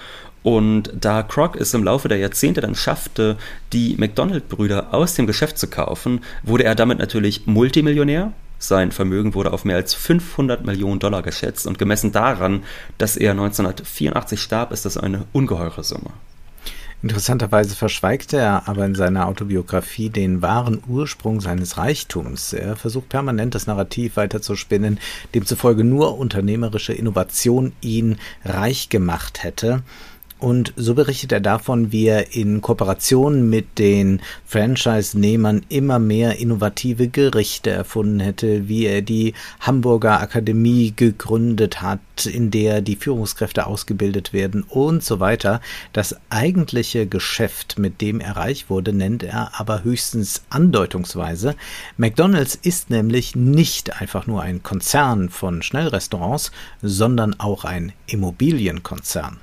Und 0.43 0.91
da 0.99 1.23
Kroc 1.23 1.55
es 1.55 1.73
im 1.73 1.83
Laufe 1.83 2.07
der 2.07 2.17
Jahrzehnte 2.17 2.61
dann 2.61 2.75
schaffte, 2.75 3.37
die 3.73 3.95
McDonald-Brüder 3.97 4.93
aus 4.93 5.15
dem 5.15 5.27
Geschäft 5.27 5.57
zu 5.57 5.67
kaufen, 5.67 6.21
wurde 6.43 6.63
er 6.63 6.75
damit 6.75 6.99
natürlich 6.99 7.45
Multimillionär. 7.45 8.31
Sein 8.57 8.91
Vermögen 8.91 9.33
wurde 9.33 9.53
auf 9.53 9.63
mehr 9.63 9.77
als 9.77 9.93
500 9.93 10.65
Millionen 10.65 10.99
Dollar 10.99 11.21
geschätzt 11.21 11.65
und 11.65 11.79
gemessen 11.79 12.11
daran, 12.11 12.63
dass 12.97 13.15
er 13.15 13.31
1984 13.31 14.41
starb, 14.41 14.71
ist 14.71 14.85
das 14.85 14.97
eine 14.97 15.25
ungeheure 15.31 15.83
Summe. 15.83 16.11
Interessanterweise 17.01 17.77
verschweigt 17.77 18.33
er 18.33 18.67
aber 18.67 18.85
in 18.85 18.93
seiner 18.93 19.27
Autobiografie 19.27 20.09
den 20.09 20.41
wahren 20.41 20.83
Ursprung 20.85 21.39
seines 21.39 21.77
Reichtums. 21.77 22.51
Er 22.51 22.75
versucht 22.75 23.07
permanent 23.07 23.55
das 23.55 23.67
Narrativ 23.67 24.17
weiterzuspinnen, 24.17 24.99
demzufolge 25.33 25.85
nur 25.85 26.17
unternehmerische 26.17 26.91
Innovation 26.91 27.71
ihn 27.79 28.17
reich 28.43 28.89
gemacht 28.89 29.43
hätte. 29.43 29.83
Und 30.39 30.71
so 30.77 30.93
berichtet 30.93 31.33
er 31.33 31.41
davon, 31.41 31.91
wie 31.91 32.05
er 32.05 32.33
in 32.33 32.61
Kooperation 32.61 33.49
mit 33.49 33.77
den 33.77 34.21
Franchise-Nehmern 34.45 35.65
immer 35.67 35.99
mehr 35.99 36.37
innovative 36.37 37.09
Gerichte 37.09 37.71
erfunden 37.71 38.21
hätte, 38.21 38.69
wie 38.69 38.85
er 38.85 39.01
die 39.01 39.33
Hamburger 39.59 40.21
Akademie 40.21 40.93
gegründet 40.95 41.81
hat, 41.81 41.99
in 42.25 42.51
der 42.51 42.79
die 42.79 42.95
Führungskräfte 42.95 43.67
ausgebildet 43.67 44.31
werden 44.31 44.63
und 44.63 45.03
so 45.03 45.19
weiter. 45.19 45.59
Das 45.91 46.15
eigentliche 46.29 47.05
Geschäft, 47.05 47.77
mit 47.77 47.99
dem 47.99 48.21
er 48.21 48.37
reich 48.37 48.69
wurde, 48.69 48.93
nennt 48.93 49.23
er 49.23 49.59
aber 49.59 49.83
höchstens 49.83 50.43
andeutungsweise. 50.49 51.55
McDonald's 51.97 52.55
ist 52.55 52.89
nämlich 52.89 53.35
nicht 53.35 53.99
einfach 53.99 54.25
nur 54.25 54.41
ein 54.41 54.63
Konzern 54.63 55.27
von 55.27 55.61
Schnellrestaurants, 55.63 56.53
sondern 56.81 57.37
auch 57.41 57.65
ein 57.65 57.91
Immobilienkonzern. 58.07 59.41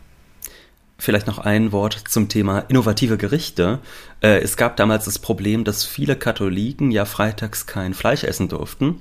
Vielleicht 0.99 1.27
noch 1.27 1.39
ein 1.39 1.73
Wort 1.73 2.05
zum 2.09 2.29
Thema 2.29 2.61
innovative 2.69 3.19
Gerichte. 3.19 3.81
Äh, 4.23 4.41
es 4.41 4.57
gab 4.57 4.77
damals 4.77 5.05
das 5.05 5.19
Problem, 5.19 5.65
dass 5.65 5.85
viele 5.85 6.17
Katholiken 6.17 6.91
ja 6.91 7.05
freitags 7.05 7.67
kein 7.67 7.93
Fleisch 7.93 8.25
essen 8.25 8.49
durften. 8.49 9.01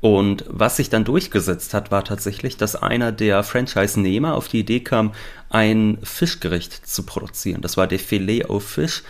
Und 0.00 0.44
was 0.48 0.76
sich 0.76 0.90
dann 0.90 1.04
durchgesetzt 1.04 1.74
hat, 1.74 1.90
war 1.90 2.04
tatsächlich, 2.04 2.56
dass 2.56 2.76
einer 2.76 3.10
der 3.10 3.42
Franchise-Nehmer 3.42 4.34
auf 4.34 4.48
die 4.48 4.60
Idee 4.60 4.80
kam, 4.80 5.12
ein 5.50 5.98
Fischgericht 6.02 6.86
zu 6.86 7.04
produzieren. 7.04 7.62
Das 7.62 7.76
war 7.76 7.86
der 7.86 7.98
Filet 7.98 8.44
au 8.48 8.60
Fisch, 8.60 9.02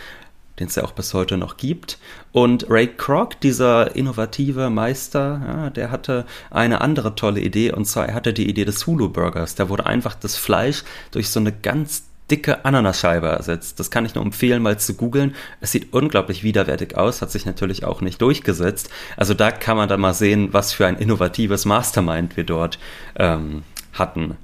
den 0.59 0.67
es 0.67 0.75
ja 0.75 0.83
auch 0.83 0.91
bis 0.91 1.13
heute 1.13 1.37
noch 1.37 1.57
gibt. 1.57 1.99
Und 2.31 2.69
Ray 2.69 2.87
Kroc, 2.87 3.39
dieser 3.39 3.95
innovative 3.95 4.69
Meister, 4.69 5.41
ja, 5.47 5.69
der 5.69 5.91
hatte 5.91 6.25
eine 6.49 6.81
andere 6.81 7.15
tolle 7.15 7.39
Idee, 7.39 7.71
und 7.71 7.85
zwar 7.85 8.07
er 8.07 8.15
hatte 8.15 8.33
die 8.33 8.49
Idee 8.49 8.65
des 8.65 8.85
Hulu-Burgers. 8.85 9.55
Da 9.55 9.69
wurde 9.69 9.85
einfach 9.85 10.15
das 10.15 10.35
Fleisch 10.35 10.83
durch 11.11 11.29
so 11.29 11.39
eine 11.39 11.51
ganz 11.51 12.08
dicke 12.29 12.65
Ananascheibe 12.65 13.27
ersetzt. 13.27 13.79
Das 13.79 13.91
kann 13.91 14.05
ich 14.05 14.15
nur 14.15 14.23
empfehlen, 14.23 14.61
mal 14.61 14.79
zu 14.79 14.95
googeln. 14.95 15.35
Es 15.61 15.71
sieht 15.71 15.93
unglaublich 15.93 16.43
widerwärtig 16.43 16.97
aus, 16.97 17.21
hat 17.21 17.31
sich 17.31 17.45
natürlich 17.45 17.83
auch 17.83 18.01
nicht 18.01 18.21
durchgesetzt. 18.21 18.89
Also 19.17 19.33
da 19.33 19.51
kann 19.51 19.77
man 19.77 19.89
dann 19.89 20.01
mal 20.01 20.13
sehen, 20.13 20.49
was 20.51 20.73
für 20.73 20.87
ein 20.87 20.97
innovatives 20.97 21.65
Mastermind 21.65 22.37
wir 22.37 22.43
dort 22.43 22.79
ähm, 23.17 23.63
hatten. 23.93 24.37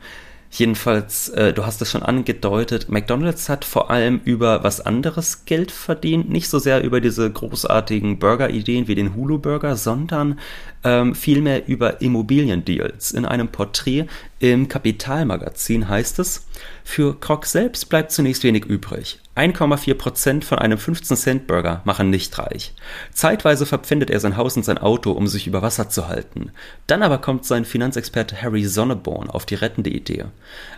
Jedenfalls, 0.58 1.28
äh, 1.30 1.52
du 1.52 1.66
hast 1.66 1.82
es 1.82 1.92
schon 1.92 2.02
angedeutet, 2.02 2.88
McDonald's 2.88 3.50
hat 3.50 3.66
vor 3.66 3.92
allem 3.92 4.22
über 4.24 4.64
was 4.64 4.80
anderes 4.80 5.44
Geld 5.44 5.70
verdient, 5.70 6.30
nicht 6.30 6.48
so 6.48 6.60
sehr 6.60 6.82
über 6.82 7.02
diese 7.02 7.30
großartigen 7.30 8.20
Burger-Ideen 8.20 8.88
wie 8.88 8.96
den 8.96 9.16
Hulu-Burger, 9.16 9.76
sondern 9.76 10.40
ähm, 10.86 11.14
vielmehr 11.14 11.68
über 11.68 12.02
Immobiliendeals. 12.02 13.12
In 13.12 13.26
einem 13.26 13.50
Porträt 13.50 14.06
im 14.40 14.70
Kapitalmagazin 14.70 15.90
heißt 15.90 16.20
es, 16.20 16.45
für 16.84 17.20
Krog 17.20 17.46
selbst 17.46 17.90
bleibt 17.90 18.12
zunächst 18.12 18.44
wenig 18.44 18.66
übrig. 18.66 19.20
1,4 19.36 19.96
Prozent 19.96 20.46
von 20.46 20.60
einem 20.60 20.78
15-Cent-Burger 20.78 21.82
machen 21.84 22.10
nicht 22.10 22.38
reich. 22.38 22.74
Zeitweise 23.12 23.66
verpfändet 23.66 24.10
er 24.10 24.20
sein 24.20 24.38
Haus 24.38 24.56
und 24.56 24.64
sein 24.64 24.78
Auto, 24.78 25.12
um 25.12 25.28
sich 25.28 25.48
über 25.48 25.62
Wasser 25.62 25.90
zu 25.90 26.08
halten. 26.08 26.52
Dann 26.88 27.04
aber 27.04 27.18
kommt 27.18 27.46
sein 27.46 27.66
Finanzexperte 27.66 28.42
Harry 28.42 28.64
Sonneborn 28.64 29.30
auf 29.30 29.46
die 29.46 29.56
rettende 29.56 29.90
Idee. 29.90 30.26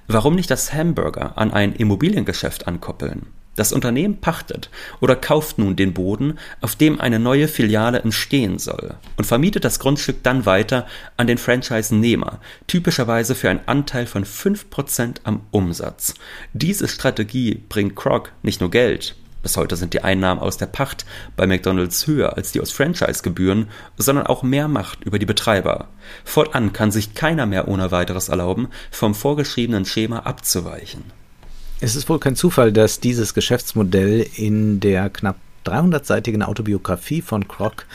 Warum 0.08 0.36
nicht 0.36 0.50
das 0.50 0.74
Hamburger 0.74 1.38
an 1.38 1.54
ein 1.54 1.74
Immobiliengeschäft 1.74 2.68
ankoppeln? 2.68 3.28
Das 3.58 3.74
Unternehmen 3.74 4.22
pachtet 4.22 4.70
oder 5.02 5.16
kauft 5.16 5.58
nun 5.58 5.76
den 5.76 5.94
Boden, 5.94 6.38
auf 6.62 6.76
dem 6.76 7.02
eine 7.02 7.20
neue 7.20 7.48
Filiale 7.48 8.00
entstehen 8.00 8.60
soll 8.60 8.96
und 9.18 9.26
vermietet 9.26 9.66
das 9.66 9.80
Grundstück 9.80 10.24
dann 10.24 10.46
weiter 10.46 10.86
an 11.18 11.26
den 11.26 11.40
Franchise-Nehmer, 11.40 12.40
typischerweise 12.68 13.34
für 13.34 13.50
einen 13.50 13.62
Anteil 13.66 14.06
von 14.06 14.24
5% 14.26 15.18
am 15.24 15.42
Umsatz. 15.50 16.14
Diese 16.54 16.88
Strategie 16.88 17.64
bringt 17.68 17.96
Kroc 17.96 18.32
nicht 18.44 18.62
nur 18.62 18.70
Geld, 18.70 19.16
bis 19.42 19.58
heute 19.58 19.76
sind 19.76 19.94
die 19.94 20.04
Einnahmen 20.04 20.40
aus 20.40 20.58
der 20.58 20.66
Pacht 20.68 21.06
bei 21.36 21.48
McDonald's 21.48 22.06
höher 22.06 22.38
als 22.38 22.52
die 22.52 22.62
aus 22.62 22.72
Franchise-Gebühren, 22.72 23.70
sondern 23.98 24.28
auch 24.28 24.44
mehr 24.44 24.68
Macht 24.68 25.04
über 25.04 25.18
die 25.18 25.26
Betreiber. 25.26 25.88
Fortan 26.26 26.74
kann 26.74 26.92
sich 26.92 27.16
keiner 27.16 27.48
mehr 27.48 27.68
ohne 27.68 27.92
weiteres 27.92 28.30
erlauben, 28.30 28.68
vom 28.92 29.16
vorgeschriebenen 29.16 29.86
Schema 29.86 30.20
abzuweichen. 30.20 31.17
Es 31.80 31.96
ist 31.96 32.10
wohl 32.10 32.20
kein 32.20 32.36
Zufall, 32.36 32.74
dass 32.74 33.00
dieses 33.00 33.36
Geschäftsmodell 33.36 34.26
in 34.36 34.80
der 34.80 35.12
knapp 35.12 35.38
300-seitigen 35.66 36.42
Autobiografie 36.42 37.22
von 37.22 37.48
Kroc 37.48 37.86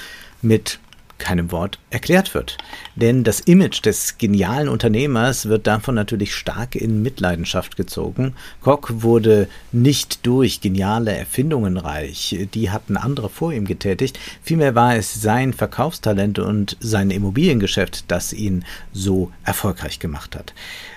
mit 0.40 0.78
keinem 1.18 1.50
Wort 1.50 1.80
erklärt 1.90 2.32
wird. 2.32 2.58
Denn 2.94 3.24
das 3.24 3.40
Image 3.40 3.84
des 3.84 4.18
genialen 4.18 4.68
Unternehmers 4.68 5.46
wird 5.46 5.66
davon 5.66 5.96
natürlich 5.96 6.34
stark 6.34 6.76
in 6.76 7.02
Mitleidenschaft 7.02 7.76
gezogen. 7.76 8.34
Koch 8.60 8.88
wurde 8.88 9.48
nicht 9.72 10.26
durch 10.26 10.60
geniale 10.60 11.12
Erfindungen 11.16 11.76
reich, 11.76 12.46
die 12.54 12.70
hatten 12.70 12.96
andere 12.96 13.28
vor 13.28 13.52
ihm 13.52 13.64
getätigt. 13.64 14.18
Vielmehr 14.42 14.76
war 14.76 14.94
es 14.94 15.20
sein 15.20 15.52
Verkaufstalent 15.52 16.38
und 16.38 16.76
sein 16.78 17.10
Immobiliengeschäft, 17.10 18.04
das 18.08 18.32
ihn 18.32 18.64
so 18.92 19.32
erfolgreich 19.44 19.98
gemacht 19.98 20.36
hat. 20.36 20.54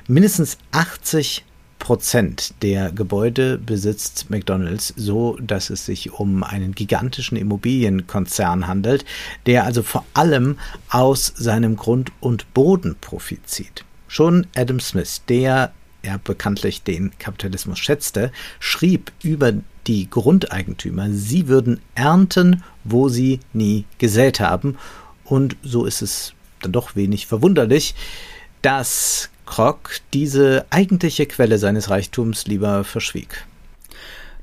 Mindestens 0.08 0.58
80 0.72 1.44
Prozent 1.86 2.56
der 2.64 2.92
Gebäude 2.92 3.60
besitzt 3.60 4.32
McDonald's, 4.32 4.92
so 4.98 5.38
dass 5.40 5.70
es 5.70 5.86
sich 5.86 6.14
um 6.14 6.42
einen 6.42 6.74
gigantischen 6.74 7.38
Immobilienkonzern 7.38 8.66
handelt, 8.66 9.06
der 9.46 9.66
also 9.66 9.84
vor 9.84 10.04
allem 10.16 10.58
aus 10.90 11.32
seinem 11.36 11.76
Grund 11.76 12.12
und 12.22 12.52
Boden 12.56 12.96
Profit 13.00 13.48
zieht. 13.48 13.86
Schon 14.08 14.48
Adam 14.56 14.80
Smith, 14.80 15.22
der 15.30 15.74
ja 16.02 16.18
bekanntlich 16.24 16.82
den 16.82 17.16
Kapitalismus 17.20 17.78
schätzte, 17.78 18.32
schrieb 18.60 19.12
über 19.22 19.54
die 19.86 20.10
Grundeigentümer, 20.10 21.12
sie 21.12 21.48
würden 21.48 21.82
ernten, 21.94 22.64
wo 22.84 23.10
sie 23.10 23.42
nie 23.54 23.86
gesät 24.00 24.40
haben. 24.40 24.80
Und 25.24 25.56
so 25.62 25.86
ist 25.86 26.02
es 26.02 26.34
dann 26.62 26.72
doch 26.72 26.96
wenig 26.96 27.28
verwunderlich, 27.28 27.94
dass 28.64 29.30
Krock 29.46 30.00
diese 30.14 30.66
eigentliche 30.70 31.26
Quelle 31.26 31.58
seines 31.58 31.90
Reichtums 31.90 32.48
lieber 32.48 32.84
verschwieg. 32.84 33.46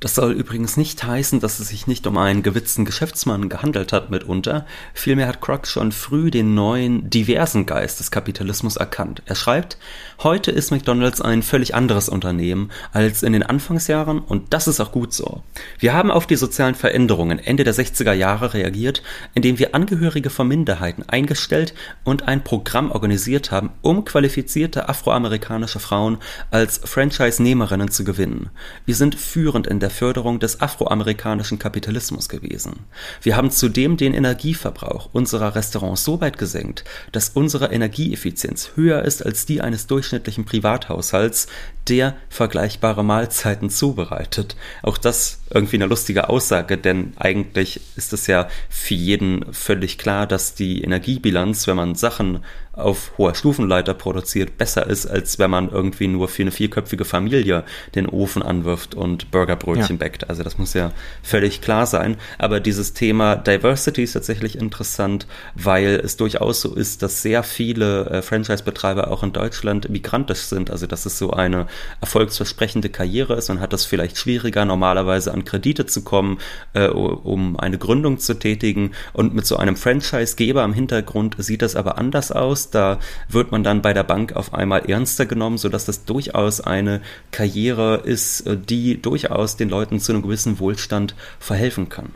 Das 0.02 0.16
soll 0.16 0.32
übrigens 0.32 0.76
nicht 0.76 1.04
heißen, 1.04 1.38
dass 1.38 1.60
es 1.60 1.68
sich 1.68 1.86
nicht 1.86 2.08
um 2.08 2.18
einen 2.18 2.42
gewitzten 2.42 2.84
Geschäftsmann 2.84 3.48
gehandelt 3.48 3.92
hat 3.92 4.10
mitunter. 4.10 4.66
Vielmehr 4.94 5.28
hat 5.28 5.40
Croc 5.40 5.64
schon 5.68 5.92
früh 5.92 6.32
den 6.32 6.56
neuen, 6.56 7.08
diversen 7.08 7.66
Geist 7.66 8.00
des 8.00 8.10
Kapitalismus 8.10 8.74
erkannt. 8.74 9.22
Er 9.26 9.36
schreibt, 9.36 9.78
heute 10.20 10.50
ist 10.50 10.72
McDonald's 10.72 11.20
ein 11.20 11.44
völlig 11.44 11.76
anderes 11.76 12.08
Unternehmen 12.08 12.72
als 12.92 13.22
in 13.22 13.32
den 13.32 13.44
Anfangsjahren 13.44 14.18
und 14.18 14.52
das 14.52 14.66
ist 14.66 14.80
auch 14.80 14.90
gut 14.90 15.12
so. 15.12 15.44
Wir 15.78 15.92
haben 15.92 16.10
auf 16.10 16.26
die 16.26 16.34
sozialen 16.34 16.74
Veränderungen 16.74 17.38
Ende 17.38 17.62
der 17.62 17.72
60er 17.72 18.12
Jahre 18.12 18.54
reagiert, 18.54 19.04
indem 19.34 19.60
wir 19.60 19.72
Angehörige 19.72 20.30
von 20.30 20.48
Minderheiten 20.48 21.04
eingestellt 21.08 21.74
und 22.02 22.26
ein 22.26 22.42
Programm 22.42 22.90
organisiert 22.90 23.52
haben, 23.52 23.70
um 23.82 24.04
qualifizierte 24.04 24.88
afroamerikanische 24.88 25.78
Frauen 25.78 26.18
als 26.50 26.80
Franchise-Nehmerinnen 26.82 27.92
zu 27.92 28.02
gewinnen. 28.02 28.50
Wir 28.84 28.96
sind 28.96 29.14
führend 29.14 29.68
in 29.68 29.78
der 29.78 29.91
Förderung 29.92 30.40
des 30.40 30.60
afroamerikanischen 30.60 31.60
Kapitalismus 31.60 32.28
gewesen. 32.28 32.80
Wir 33.22 33.36
haben 33.36 33.52
zudem 33.52 33.96
den 33.96 34.14
Energieverbrauch 34.14 35.10
unserer 35.12 35.54
Restaurants 35.54 36.02
so 36.02 36.20
weit 36.20 36.38
gesenkt, 36.38 36.84
dass 37.12 37.28
unsere 37.28 37.72
Energieeffizienz 37.72 38.72
höher 38.74 39.02
ist 39.02 39.24
als 39.24 39.46
die 39.46 39.60
eines 39.60 39.86
durchschnittlichen 39.86 40.44
Privathaushalts, 40.44 41.46
der 41.88 42.16
vergleichbare 42.28 43.04
Mahlzeiten 43.04 43.70
zubereitet. 43.70 44.56
Auch 44.82 44.98
das 44.98 45.40
irgendwie 45.50 45.76
eine 45.76 45.86
lustige 45.86 46.28
Aussage, 46.28 46.78
denn 46.78 47.12
eigentlich 47.16 47.80
ist 47.96 48.12
es 48.12 48.26
ja 48.26 48.48
für 48.68 48.94
jeden 48.94 49.52
völlig 49.52 49.98
klar, 49.98 50.26
dass 50.26 50.54
die 50.54 50.82
Energiebilanz, 50.82 51.66
wenn 51.66 51.76
man 51.76 51.94
Sachen 51.94 52.40
auf 52.72 53.12
hoher 53.18 53.34
Stufenleiter 53.34 53.92
produziert, 53.92 54.56
besser 54.56 54.86
ist, 54.86 55.06
als 55.06 55.38
wenn 55.38 55.50
man 55.50 55.70
irgendwie 55.70 56.08
nur 56.08 56.28
für 56.28 56.42
eine 56.42 56.50
vierköpfige 56.50 57.04
Familie 57.04 57.64
den 57.94 58.08
Ofen 58.08 58.42
anwirft 58.42 58.94
und 58.94 59.30
Burgerbrötchen 59.30 59.96
ja. 59.96 60.04
backt. 60.04 60.30
Also 60.30 60.42
das 60.42 60.56
muss 60.56 60.72
ja 60.72 60.92
völlig 61.22 61.60
klar 61.60 61.86
sein. 61.86 62.16
Aber 62.38 62.60
dieses 62.60 62.94
Thema 62.94 63.36
Diversity 63.36 64.02
ist 64.02 64.14
tatsächlich 64.14 64.56
interessant, 64.56 65.26
weil 65.54 66.00
es 66.02 66.16
durchaus 66.16 66.62
so 66.62 66.74
ist, 66.74 67.02
dass 67.02 67.20
sehr 67.20 67.42
viele 67.42 68.06
äh, 68.06 68.22
Franchise-Betreiber 68.22 69.10
auch 69.10 69.22
in 69.22 69.32
Deutschland 69.32 69.90
migrantisch 69.90 70.40
sind. 70.40 70.70
Also 70.70 70.86
dass 70.86 71.04
es 71.04 71.18
so 71.18 71.30
eine 71.30 71.66
erfolgsversprechende 72.00 72.88
Karriere 72.88 73.34
ist 73.34 73.50
und 73.50 73.60
hat 73.60 73.74
das 73.74 73.84
vielleicht 73.84 74.16
schwieriger, 74.16 74.64
normalerweise 74.64 75.32
an 75.32 75.44
Kredite 75.44 75.84
zu 75.84 76.02
kommen, 76.04 76.38
äh, 76.72 76.88
um 76.88 77.60
eine 77.60 77.76
Gründung 77.76 78.18
zu 78.18 78.32
tätigen. 78.34 78.92
Und 79.12 79.34
mit 79.34 79.44
so 79.46 79.56
einem 79.56 79.76
Franchise-Geber 79.76 80.64
im 80.64 80.72
Hintergrund 80.72 81.36
sieht 81.38 81.60
das 81.60 81.76
aber 81.76 81.98
anders 81.98 82.32
aus. 82.32 82.61
Da 82.70 82.98
wird 83.28 83.52
man 83.52 83.62
dann 83.62 83.82
bei 83.82 83.92
der 83.92 84.04
Bank 84.04 84.34
auf 84.34 84.54
einmal 84.54 84.88
ernster 84.88 85.26
genommen, 85.26 85.58
sodass 85.58 85.84
das 85.84 86.04
durchaus 86.04 86.60
eine 86.60 87.00
Karriere 87.30 88.02
ist, 88.04 88.46
äh, 88.46 88.56
die 88.56 89.00
durchaus 89.00 89.56
den 89.56 89.68
Leuten 89.68 90.00
zu 90.00 90.12
einem 90.12 90.22
gewissen 90.22 90.58
Wohlstand 90.58 91.14
verhelfen 91.38 91.88
kann. 91.88 92.10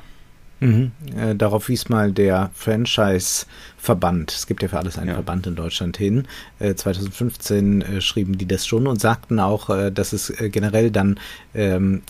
Mhm. 0.60 0.92
Äh, 1.14 1.34
darauf 1.34 1.68
wies 1.68 1.88
mal 1.88 2.12
der 2.12 2.50
Franchise-Verband, 2.54 4.32
es 4.32 4.46
gibt 4.46 4.62
ja 4.62 4.68
für 4.68 4.78
alles 4.78 4.96
einen 4.96 5.08
ja. 5.08 5.14
Verband 5.14 5.46
in 5.46 5.54
Deutschland 5.54 5.98
hin, 5.98 6.26
äh, 6.58 6.74
2015 6.74 7.82
äh, 7.82 8.00
schrieben 8.00 8.38
die 8.38 8.46
das 8.46 8.66
schon 8.66 8.86
und 8.86 9.00
sagten 9.00 9.38
auch, 9.38 9.68
äh, 9.68 9.90
dass 9.92 10.14
es 10.14 10.30
äh, 10.30 10.48
generell 10.48 10.90
dann 10.90 11.20
ähm, 11.54 12.02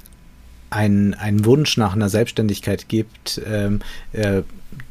einen 0.70 1.44
Wunsch 1.44 1.77
nach 1.77 1.94
einer 1.94 2.09
Selbstständigkeit 2.09 2.88
gibt, 2.88 3.40
ähm, 3.46 3.81
äh, 4.12 4.42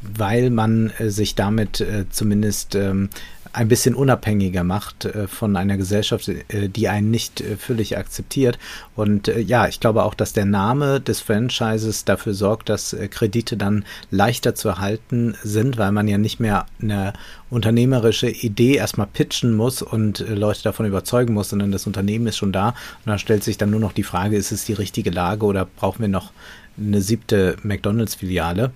weil 0.02 0.50
man 0.50 0.92
sich 1.00 1.34
damit 1.34 1.84
zumindest 2.10 2.74
ähm, 2.74 3.08
ein 3.56 3.68
bisschen 3.68 3.94
unabhängiger 3.94 4.64
macht 4.64 5.06
äh, 5.06 5.26
von 5.26 5.56
einer 5.56 5.78
Gesellschaft, 5.78 6.28
äh, 6.28 6.68
die 6.68 6.88
einen 6.88 7.10
nicht 7.10 7.40
äh, 7.40 7.56
völlig 7.56 7.96
akzeptiert. 7.96 8.58
Und 8.94 9.28
äh, 9.28 9.40
ja, 9.40 9.66
ich 9.66 9.80
glaube 9.80 10.04
auch, 10.04 10.12
dass 10.12 10.34
der 10.34 10.44
Name 10.44 11.00
des 11.00 11.20
Franchises 11.20 12.04
dafür 12.04 12.34
sorgt, 12.34 12.68
dass 12.68 12.92
äh, 12.92 13.08
Kredite 13.08 13.56
dann 13.56 13.86
leichter 14.10 14.54
zu 14.54 14.68
erhalten 14.68 15.36
sind, 15.42 15.78
weil 15.78 15.90
man 15.90 16.06
ja 16.06 16.18
nicht 16.18 16.38
mehr 16.38 16.66
eine 16.82 17.14
unternehmerische 17.48 18.28
Idee 18.28 18.74
erstmal 18.74 19.06
pitchen 19.06 19.56
muss 19.56 19.80
und 19.80 20.20
äh, 20.20 20.34
Leute 20.34 20.62
davon 20.62 20.84
überzeugen 20.84 21.32
muss, 21.32 21.48
sondern 21.48 21.72
das 21.72 21.86
Unternehmen 21.86 22.26
ist 22.26 22.36
schon 22.36 22.52
da. 22.52 22.68
Und 22.68 23.06
da 23.06 23.16
stellt 23.16 23.42
sich 23.42 23.56
dann 23.56 23.70
nur 23.70 23.80
noch 23.80 23.94
die 23.94 24.02
Frage, 24.02 24.36
ist 24.36 24.52
es 24.52 24.66
die 24.66 24.74
richtige 24.74 25.10
Lage 25.10 25.46
oder 25.46 25.64
brauchen 25.64 26.02
wir 26.02 26.08
noch 26.08 26.30
eine 26.78 27.00
siebte 27.00 27.56
McDonalds-Filiale. 27.62 28.72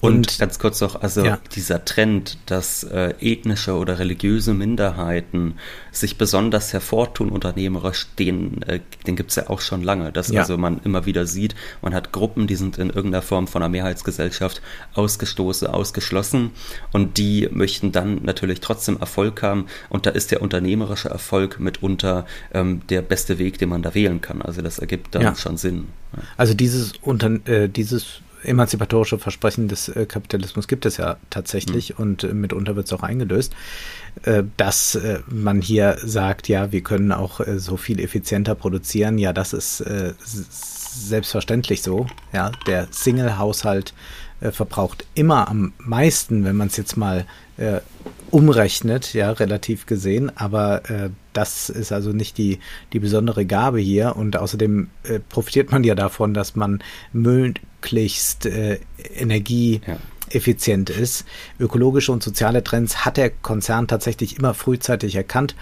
Und, 0.00 0.14
und, 0.14 0.38
ganz 0.38 0.58
kurz 0.58 0.80
noch, 0.80 1.00
also 1.00 1.24
ja. 1.24 1.38
dieser 1.54 1.84
Trend, 1.84 2.38
dass 2.46 2.84
äh, 2.84 3.14
ethnische 3.20 3.74
oder 3.74 3.98
religiöse 3.98 4.54
Minderheiten 4.54 5.54
sich 5.90 6.18
besonders 6.18 6.72
hervortun 6.72 7.30
unternehmerisch, 7.30 8.08
den, 8.18 8.62
äh, 8.62 8.80
den 9.06 9.16
gibt 9.16 9.30
es 9.30 9.36
ja 9.36 9.48
auch 9.48 9.60
schon 9.60 9.82
lange. 9.82 10.12
Dass 10.12 10.28
ja. 10.28 10.40
also 10.40 10.58
man 10.58 10.80
immer 10.84 11.06
wieder 11.06 11.26
sieht, 11.26 11.54
man 11.80 11.94
hat 11.94 12.12
Gruppen, 12.12 12.46
die 12.46 12.56
sind 12.56 12.78
in 12.78 12.90
irgendeiner 12.90 13.22
Form 13.22 13.46
von 13.46 13.62
einer 13.62 13.70
Mehrheitsgesellschaft 13.70 14.60
ausgestoßen, 14.94 15.68
ausgeschlossen 15.68 16.50
und 16.92 17.18
die 17.18 17.48
möchten 17.50 17.92
dann 17.92 18.22
natürlich 18.22 18.60
trotzdem 18.60 18.98
Erfolg 18.98 19.42
haben 19.42 19.66
und 19.88 20.06
da 20.06 20.10
ist 20.10 20.30
der 20.30 20.42
unternehmerische 20.42 21.08
Erfolg 21.08 21.60
mitunter 21.60 22.26
ähm, 22.52 22.82
der 22.88 23.02
beste 23.02 23.38
Weg, 23.38 23.58
den 23.58 23.68
man 23.68 23.82
da 23.82 23.94
wählen 23.94 24.20
kann. 24.20 24.42
Also 24.42 24.62
das 24.62 24.78
ergibt 24.78 25.14
dann 25.14 25.22
ja. 25.22 25.34
schon 25.34 25.56
Sinn. 25.56 25.88
Also 26.36 26.54
dieses, 26.54 26.92
unter, 27.02 27.46
äh, 27.48 27.68
dieses 27.68 28.20
emanzipatorische 28.44 29.18
Versprechen 29.18 29.68
des 29.68 29.88
äh, 29.88 30.06
Kapitalismus 30.06 30.68
gibt 30.68 30.86
es 30.86 30.96
ja 30.96 31.16
tatsächlich 31.30 31.90
mhm. 31.90 32.02
und 32.02 32.24
äh, 32.24 32.34
mitunter 32.34 32.76
wird 32.76 32.86
es 32.86 32.92
auch 32.92 33.02
eingelöst, 33.02 33.54
äh, 34.24 34.42
dass 34.56 34.94
äh, 34.94 35.20
man 35.26 35.60
hier 35.60 35.96
sagt, 36.02 36.48
ja, 36.48 36.72
wir 36.72 36.82
können 36.82 37.12
auch 37.12 37.40
äh, 37.40 37.58
so 37.58 37.76
viel 37.76 38.00
effizienter 38.00 38.54
produzieren. 38.54 39.18
Ja, 39.18 39.32
das 39.32 39.52
ist 39.52 39.84
selbstverständlich 40.94 41.82
so. 41.82 42.06
Ja, 42.32 42.52
der 42.66 42.88
Single-Haushalt 42.90 43.94
verbraucht 44.40 45.06
immer 45.14 45.48
am 45.48 45.72
meisten, 45.78 46.44
wenn 46.44 46.56
man 46.56 46.68
es 46.68 46.76
jetzt 46.76 46.96
mal 46.96 47.26
umrechnet, 48.32 49.12
ja, 49.12 49.30
relativ 49.30 49.84
gesehen, 49.84 50.32
aber 50.34 50.90
äh, 50.90 51.10
das 51.34 51.68
ist 51.68 51.92
also 51.92 52.12
nicht 52.12 52.38
die, 52.38 52.60
die 52.94 52.98
besondere 52.98 53.44
Gabe 53.44 53.78
hier 53.78 54.16
und 54.16 54.36
außerdem 54.36 54.88
äh, 55.04 55.20
profitiert 55.20 55.70
man 55.70 55.84
ja 55.84 55.94
davon, 55.94 56.32
dass 56.32 56.56
man 56.56 56.82
möglichst 57.12 58.46
äh, 58.46 58.80
energieeffizient 59.14 60.88
ja. 60.88 60.96
ist. 60.96 61.26
Ökologische 61.60 62.10
und 62.10 62.22
soziale 62.22 62.64
Trends 62.64 63.04
hat 63.04 63.18
der 63.18 63.28
Konzern 63.28 63.86
tatsächlich 63.86 64.38
immer 64.38 64.54
frühzeitig 64.54 65.14
erkannt 65.14 65.54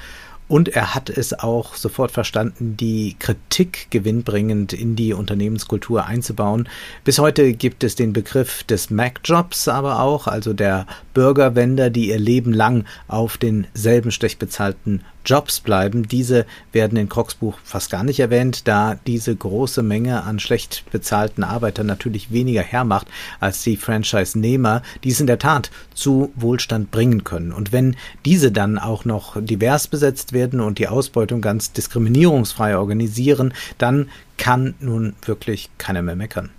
und 0.50 0.68
er 0.68 0.96
hat 0.96 1.10
es 1.10 1.32
auch 1.32 1.76
sofort 1.76 2.10
verstanden, 2.10 2.76
die 2.76 3.14
Kritik 3.20 3.86
gewinnbringend 3.90 4.72
in 4.72 4.96
die 4.96 5.12
Unternehmenskultur 5.12 6.06
einzubauen. 6.06 6.68
Bis 7.04 7.20
heute 7.20 7.52
gibt 7.52 7.84
es 7.84 7.94
den 7.94 8.12
Begriff 8.12 8.64
des 8.64 8.90
Mac-Jobs 8.90 9.68
aber 9.68 10.00
auch, 10.00 10.26
also 10.26 10.52
der 10.52 10.88
Bürgerwender, 11.14 11.88
die 11.88 12.08
ihr 12.08 12.18
Leben 12.18 12.52
lang 12.52 12.84
auf 13.06 13.38
denselben 13.38 14.10
stechbezahlten 14.10 15.04
Jobs 15.24 15.60
bleiben. 15.60 16.08
Diese 16.08 16.46
werden 16.72 16.98
in 16.98 17.08
Crocs 17.08 17.34
Buch 17.34 17.58
fast 17.64 17.90
gar 17.90 18.04
nicht 18.04 18.20
erwähnt, 18.20 18.66
da 18.68 18.98
diese 19.06 19.34
große 19.34 19.82
Menge 19.82 20.22
an 20.22 20.38
schlecht 20.38 20.84
bezahlten 20.90 21.44
Arbeitern 21.44 21.86
natürlich 21.86 22.30
weniger 22.32 22.62
hermacht 22.62 23.06
als 23.40 23.62
die 23.62 23.76
Franchise-Nehmer, 23.76 24.82
die 25.04 25.10
es 25.10 25.20
in 25.20 25.26
der 25.26 25.38
Tat 25.38 25.70
zu 25.94 26.32
Wohlstand 26.36 26.90
bringen 26.90 27.24
können. 27.24 27.52
Und 27.52 27.72
wenn 27.72 27.96
diese 28.24 28.52
dann 28.52 28.78
auch 28.78 29.04
noch 29.04 29.36
divers 29.40 29.88
besetzt 29.88 30.32
werden 30.32 30.60
und 30.60 30.78
die 30.78 30.88
Ausbeutung 30.88 31.40
ganz 31.40 31.72
diskriminierungsfrei 31.72 32.76
organisieren, 32.76 33.54
dann 33.78 34.08
kann 34.36 34.74
nun 34.80 35.14
wirklich 35.22 35.70
keiner 35.78 36.02
mehr 36.02 36.16
meckern. 36.16 36.50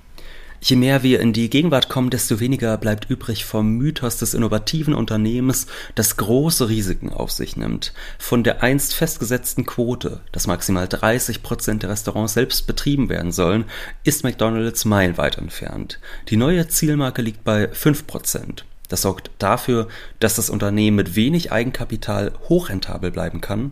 Je 0.64 0.76
mehr 0.76 1.02
wir 1.02 1.20
in 1.22 1.34
die 1.34 1.50
Gegenwart 1.50 1.90
kommen, 1.90 2.12
desto 2.12 2.40
weniger 2.40 2.78
bleibt 2.78 3.10
übrig 3.10 3.46
vom 3.46 3.78
Mythos 3.78 4.18
des 4.18 4.36
innovativen 4.36 4.94
Unternehmens, 4.94 5.66
das 5.96 6.18
große 6.18 6.70
Risiken 6.70 7.12
auf 7.12 7.32
sich 7.32 7.58
nimmt. 7.58 7.94
Von 8.20 8.44
der 8.44 8.62
einst 8.62 8.94
festgesetzten 8.94 9.66
Quote, 9.66 10.22
dass 10.32 10.46
maximal 10.46 10.88
30 10.88 11.42
Prozent 11.42 11.82
der 11.82 11.90
Restaurants 11.90 12.34
selbst 12.34 12.68
betrieben 12.68 13.10
werden 13.10 13.32
sollen, 13.32 13.66
ist 14.04 14.24
McDonald's 14.24 14.86
meilenweit 14.86 15.40
entfernt. 15.40 16.00
Die 16.30 16.38
neue 16.38 16.68
Zielmarke 16.68 17.24
liegt 17.24 17.44
bei 17.44 17.68
5 17.68 18.06
Prozent. 18.06 18.66
Das 18.88 19.02
sorgt 19.02 19.32
dafür, 19.40 19.88
dass 20.20 20.36
das 20.36 20.52
Unternehmen 20.52 20.98
mit 20.98 21.16
wenig 21.16 21.52
Eigenkapital 21.52 22.34
hochrentabel 22.50 23.10
bleiben 23.10 23.42
kann 23.42 23.72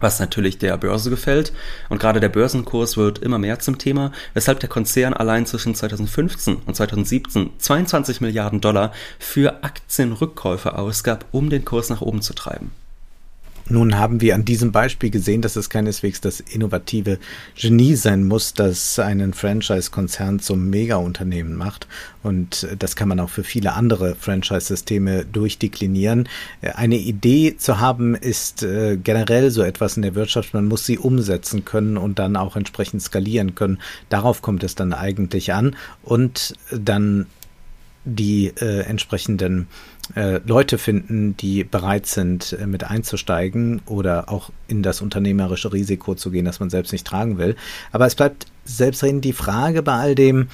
was 0.00 0.20
natürlich 0.20 0.58
der 0.58 0.76
Börse 0.76 1.10
gefällt. 1.10 1.52
Und 1.88 2.00
gerade 2.00 2.20
der 2.20 2.28
Börsenkurs 2.28 2.96
wird 2.96 3.18
immer 3.18 3.38
mehr 3.38 3.58
zum 3.58 3.78
Thema, 3.78 4.12
weshalb 4.34 4.60
der 4.60 4.68
Konzern 4.68 5.14
allein 5.14 5.46
zwischen 5.46 5.74
2015 5.74 6.56
und 6.66 6.76
2017 6.76 7.50
22 7.58 8.20
Milliarden 8.20 8.60
Dollar 8.60 8.92
für 9.18 9.64
Aktienrückkäufe 9.64 10.76
ausgab, 10.76 11.24
um 11.32 11.50
den 11.50 11.64
Kurs 11.64 11.90
nach 11.90 12.00
oben 12.00 12.22
zu 12.22 12.34
treiben. 12.34 12.72
Nun 13.68 13.98
haben 13.98 14.20
wir 14.20 14.36
an 14.36 14.44
diesem 14.44 14.70
Beispiel 14.70 15.10
gesehen, 15.10 15.42
dass 15.42 15.56
es 15.56 15.70
keineswegs 15.70 16.20
das 16.20 16.38
innovative 16.38 17.18
Genie 17.56 17.96
sein 17.96 18.24
muss, 18.24 18.54
das 18.54 18.98
einen 19.00 19.34
Franchise-Konzern 19.34 20.38
zum 20.38 20.70
Mega-Unternehmen 20.70 21.56
macht. 21.56 21.88
Und 22.22 22.68
das 22.78 22.94
kann 22.94 23.08
man 23.08 23.18
auch 23.18 23.30
für 23.30 23.42
viele 23.42 23.72
andere 23.72 24.14
Franchise-Systeme 24.14 25.24
durchdeklinieren. 25.24 26.28
Eine 26.62 26.96
Idee 26.96 27.56
zu 27.56 27.80
haben 27.80 28.14
ist 28.14 28.62
äh, 28.62 28.96
generell 28.96 29.50
so 29.50 29.62
etwas 29.62 29.96
in 29.96 30.02
der 30.02 30.14
Wirtschaft. 30.14 30.54
Man 30.54 30.66
muss 30.66 30.86
sie 30.86 30.98
umsetzen 30.98 31.64
können 31.64 31.96
und 31.96 32.20
dann 32.20 32.36
auch 32.36 32.54
entsprechend 32.54 33.02
skalieren 33.02 33.56
können. 33.56 33.78
Darauf 34.10 34.42
kommt 34.42 34.62
es 34.62 34.76
dann 34.76 34.92
eigentlich 34.92 35.52
an. 35.52 35.74
Und 36.04 36.54
dann 36.70 37.26
die 38.06 38.52
äh, 38.60 38.82
entsprechenden 38.82 39.62
äh, 39.62 39.64
Leute 40.14 40.78
finden, 40.78 41.36
die 41.36 41.64
bereit 41.64 42.06
sind, 42.06 42.56
äh, 42.60 42.66
mit 42.66 42.84
einzusteigen 42.84 43.82
oder 43.86 44.30
auch 44.30 44.50
in 44.68 44.82
das 44.82 45.00
unternehmerische 45.00 45.72
Risiko 45.72 46.14
zu 46.14 46.30
gehen, 46.30 46.44
das 46.44 46.60
man 46.60 46.70
selbst 46.70 46.92
nicht 46.92 47.06
tragen 47.06 47.38
will. 47.38 47.56
Aber 47.92 48.06
es 48.06 48.14
bleibt 48.14 48.46
selbstredend 48.64 49.24
die 49.24 49.32
Frage 49.32 49.82
bei 49.82 49.94
all 49.94 50.14
dem, 50.14 50.48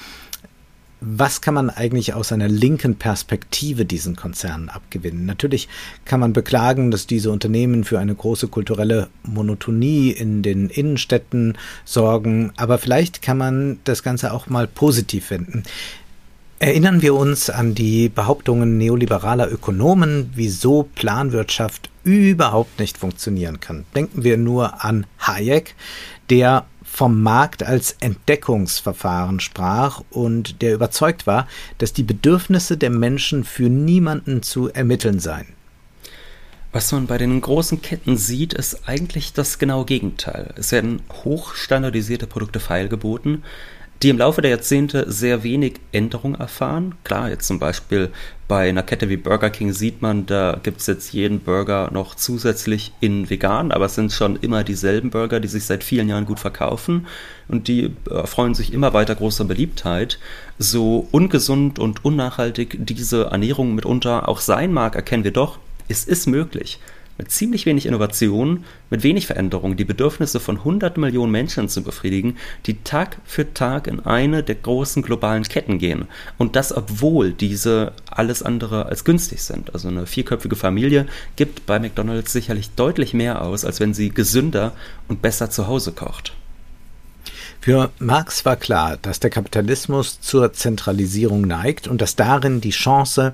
was 1.05 1.41
kann 1.41 1.53
man 1.53 1.69
eigentlich 1.69 2.13
aus 2.13 2.31
einer 2.31 2.47
linken 2.47 2.95
Perspektive 2.95 3.83
diesen 3.83 4.15
Konzernen 4.15 4.69
abgewinnen? 4.69 5.25
Natürlich 5.25 5.67
kann 6.05 6.21
man 6.21 6.31
beklagen, 6.31 6.91
dass 6.91 7.07
diese 7.07 7.29
Unternehmen 7.29 7.83
für 7.83 7.99
eine 7.99 8.15
große 8.15 8.47
kulturelle 8.47 9.09
Monotonie 9.23 10.11
in 10.11 10.43
den 10.43 10.69
Innenstädten 10.69 11.57
sorgen, 11.83 12.53
aber 12.55 12.77
vielleicht 12.77 13.21
kann 13.21 13.37
man 13.37 13.79
das 13.83 14.01
Ganze 14.01 14.31
auch 14.31 14.47
mal 14.47 14.65
positiv 14.65 15.25
finden. 15.25 15.63
Erinnern 16.59 17.01
wir 17.01 17.13
uns 17.15 17.49
an 17.49 17.75
die 17.75 18.07
Behauptungen 18.09 18.77
neoliberaler 18.77 19.51
Ökonomen, 19.51 20.31
wieso 20.33 20.83
Planwirtschaft 20.95 21.89
überhaupt 22.03 22.79
nicht 22.79 22.97
funktionieren 22.97 23.59
kann. 23.59 23.85
Denken 23.95 24.23
wir 24.23 24.37
nur 24.37 24.83
an 24.83 25.05
Hayek, 25.19 25.75
der 26.29 26.65
vom 26.83 27.23
Markt 27.23 27.63
als 27.63 27.97
Entdeckungsverfahren 27.99 29.39
sprach 29.39 30.03
und 30.11 30.61
der 30.61 30.75
überzeugt 30.75 31.25
war, 31.25 31.47
dass 31.79 31.91
die 31.91 32.03
Bedürfnisse 32.03 32.77
der 32.77 32.91
Menschen 32.91 33.43
für 33.43 33.69
niemanden 33.69 34.43
zu 34.43 34.69
ermitteln 34.71 35.19
seien. 35.19 35.47
Was 36.71 36.91
man 36.91 37.07
bei 37.07 37.17
den 37.17 37.39
großen 37.41 37.81
Ketten 37.81 38.17
sieht, 38.17 38.53
ist 38.53 38.87
eigentlich 38.87 39.33
das 39.33 39.59
genaue 39.59 39.85
Gegenteil. 39.85 40.53
Es 40.57 40.71
werden 40.71 41.01
hochstandardisierte 41.23 42.25
Produkte 42.25 42.59
feilgeboten, 42.59 43.43
die 44.03 44.09
im 44.09 44.17
Laufe 44.17 44.41
der 44.41 44.51
Jahrzehnte 44.51 45.09
sehr 45.09 45.43
wenig 45.43 45.75
Änderung 45.93 46.35
erfahren. 46.35 46.95
Klar, 47.05 47.29
jetzt 47.29 47.47
zum 47.47 47.57
Beispiel 47.57 48.09
bei 48.49 48.67
einer 48.67 48.83
Kette 48.83 49.07
wie 49.07 49.15
Burger 49.15 49.49
King 49.49 49.71
sieht 49.71 50.01
man, 50.01 50.25
da 50.25 50.59
gibt 50.61 50.81
es 50.81 50.87
jetzt 50.87 51.13
jeden 51.13 51.39
Burger 51.39 51.89
noch 51.93 52.13
zusätzlich 52.13 52.91
in 52.99 53.29
vegan, 53.29 53.71
aber 53.71 53.85
es 53.85 53.95
sind 53.95 54.11
schon 54.11 54.35
immer 54.35 54.65
dieselben 54.65 55.09
Burger, 55.09 55.39
die 55.39 55.47
sich 55.47 55.63
seit 55.63 55.85
vielen 55.85 56.09
Jahren 56.09 56.25
gut 56.25 56.41
verkaufen 56.41 57.07
und 57.47 57.69
die 57.69 57.91
erfreuen 58.09 58.55
sich 58.55 58.73
immer 58.73 58.93
weiter 58.93 59.15
großer 59.15 59.45
Beliebtheit. 59.45 60.19
So 60.59 61.07
ungesund 61.11 61.79
und 61.79 62.03
unnachhaltig 62.03 62.77
diese 62.81 63.25
Ernährung 63.27 63.73
mitunter 63.73 64.27
auch 64.27 64.41
sein 64.41 64.73
mag, 64.73 64.95
erkennen 64.95 65.23
wir 65.23 65.31
doch, 65.31 65.59
es 65.87 66.03
ist 66.03 66.27
möglich 66.27 66.79
mit 67.17 67.31
ziemlich 67.31 67.65
wenig 67.65 67.85
Innovation, 67.85 68.63
mit 68.89 69.03
wenig 69.03 69.27
Veränderung 69.27 69.75
die 69.75 69.85
Bedürfnisse 69.85 70.39
von 70.39 70.63
hunderten 70.63 71.01
Millionen 71.01 71.31
Menschen 71.31 71.69
zu 71.69 71.83
befriedigen, 71.83 72.37
die 72.65 72.83
Tag 72.83 73.17
für 73.25 73.53
Tag 73.53 73.87
in 73.87 73.99
eine 73.99 74.43
der 74.43 74.55
großen 74.55 75.03
globalen 75.03 75.43
Ketten 75.43 75.77
gehen. 75.77 76.07
Und 76.37 76.55
das, 76.55 76.75
obwohl 76.75 77.31
diese 77.33 77.93
alles 78.09 78.41
andere 78.41 78.87
als 78.87 79.03
günstig 79.03 79.41
sind. 79.41 79.73
Also 79.73 79.87
eine 79.87 80.07
vierköpfige 80.07 80.55
Familie 80.55 81.05
gibt 81.35 81.65
bei 81.65 81.79
McDonald's 81.79 82.33
sicherlich 82.33 82.71
deutlich 82.71 83.13
mehr 83.13 83.41
aus, 83.41 83.65
als 83.65 83.79
wenn 83.79 83.93
sie 83.93 84.09
gesünder 84.09 84.73
und 85.07 85.21
besser 85.21 85.49
zu 85.49 85.67
Hause 85.67 85.91
kocht. 85.91 86.33
Für 87.61 87.91
Marx 87.99 88.43
war 88.43 88.57
klar, 88.57 88.97
dass 89.01 89.21
der 89.21 89.29
Kapitalismus 89.29 90.19
zur 90.19 90.51
Zentralisierung 90.51 91.47
neigt 91.47 91.87
und 91.87 92.01
dass 92.01 92.17
darin 92.17 92.59
die 92.59 92.71
Chance 92.71 93.33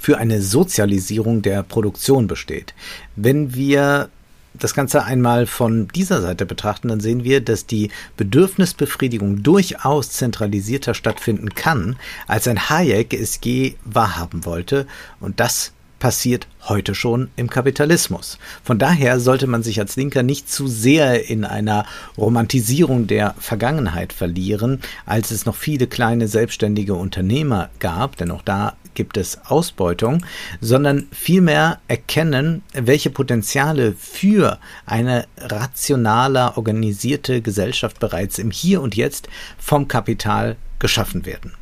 für 0.00 0.18
eine 0.18 0.40
Sozialisierung 0.40 1.42
der 1.42 1.62
Produktion 1.62 2.26
besteht. 2.26 2.74
Wenn 3.16 3.54
wir 3.54 4.08
das 4.54 4.74
Ganze 4.74 5.04
einmal 5.04 5.46
von 5.46 5.88
dieser 5.88 6.22
Seite 6.22 6.46
betrachten, 6.46 6.88
dann 6.88 7.00
sehen 7.00 7.22
wir, 7.22 7.40
dass 7.40 7.66
die 7.66 7.90
Bedürfnisbefriedigung 8.16 9.42
durchaus 9.42 10.10
zentralisierter 10.10 10.94
stattfinden 10.94 11.54
kann, 11.54 11.96
als 12.26 12.48
ein 12.48 12.68
Hayek 12.68 13.14
es 13.14 13.38
je 13.42 13.74
wahrhaben 13.84 14.44
wollte. 14.44 14.86
Und 15.20 15.38
das 15.38 15.72
passiert 16.00 16.48
heute 16.68 16.96
schon 16.96 17.30
im 17.36 17.48
Kapitalismus. 17.48 18.38
Von 18.64 18.80
daher 18.80 19.20
sollte 19.20 19.46
man 19.46 19.62
sich 19.62 19.78
als 19.78 19.94
Linker 19.94 20.24
nicht 20.24 20.50
zu 20.50 20.66
sehr 20.66 21.28
in 21.30 21.44
einer 21.44 21.86
Romantisierung 22.18 23.06
der 23.06 23.36
Vergangenheit 23.38 24.12
verlieren, 24.12 24.80
als 25.06 25.30
es 25.30 25.46
noch 25.46 25.54
viele 25.54 25.86
kleine 25.86 26.26
selbstständige 26.26 26.94
Unternehmer 26.94 27.70
gab, 27.78 28.16
denn 28.16 28.32
auch 28.32 28.42
da 28.42 28.74
gibt 28.94 29.16
es 29.16 29.38
Ausbeutung, 29.46 30.24
sondern 30.60 31.06
vielmehr 31.12 31.78
erkennen, 31.86 32.62
welche 32.72 33.10
Potenziale 33.10 33.94
für 33.96 34.58
eine 34.86 35.26
rationaler 35.38 36.56
organisierte 36.56 37.40
Gesellschaft 37.40 38.00
bereits 38.00 38.38
im 38.38 38.50
Hier 38.50 38.80
und 38.80 38.96
Jetzt 38.96 39.28
vom 39.58 39.86
Kapital 39.86 40.56
geschaffen 40.78 41.24
werden. 41.24 41.52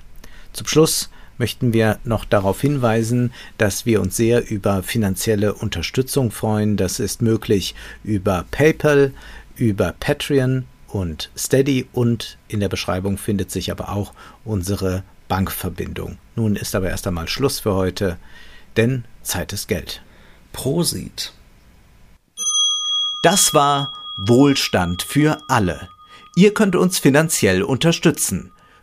Zum 0.52 0.66
Schluss 0.66 1.10
möchten 1.38 1.72
wir 1.72 1.98
noch 2.04 2.24
darauf 2.24 2.60
hinweisen, 2.60 3.32
dass 3.56 3.86
wir 3.86 4.00
uns 4.00 4.16
sehr 4.16 4.50
über 4.50 4.82
finanzielle 4.82 5.54
Unterstützung 5.54 6.30
freuen. 6.30 6.76
Das 6.76 7.00
ist 7.00 7.22
möglich 7.22 7.74
über 8.04 8.44
PayPal, 8.50 9.12
über 9.56 9.94
Patreon 9.98 10.66
und 10.88 11.30
Steady 11.36 11.86
und 11.92 12.38
in 12.48 12.60
der 12.60 12.68
Beschreibung 12.68 13.18
findet 13.18 13.50
sich 13.50 13.70
aber 13.70 13.90
auch 13.90 14.12
unsere 14.44 15.04
Bankverbindung. 15.28 16.18
Nun 16.36 16.56
ist 16.56 16.74
aber 16.74 16.88
erst 16.88 17.06
einmal 17.06 17.28
Schluss 17.28 17.60
für 17.60 17.74
heute, 17.74 18.16
denn 18.76 19.04
Zeit 19.22 19.52
ist 19.52 19.68
Geld. 19.68 20.02
Prosit. 20.52 21.32
Das 23.22 23.52
war 23.52 23.92
Wohlstand 24.16 25.02
für 25.02 25.38
alle. 25.48 25.88
Ihr 26.34 26.54
könnt 26.54 26.76
uns 26.76 26.98
finanziell 26.98 27.62
unterstützen 27.62 28.52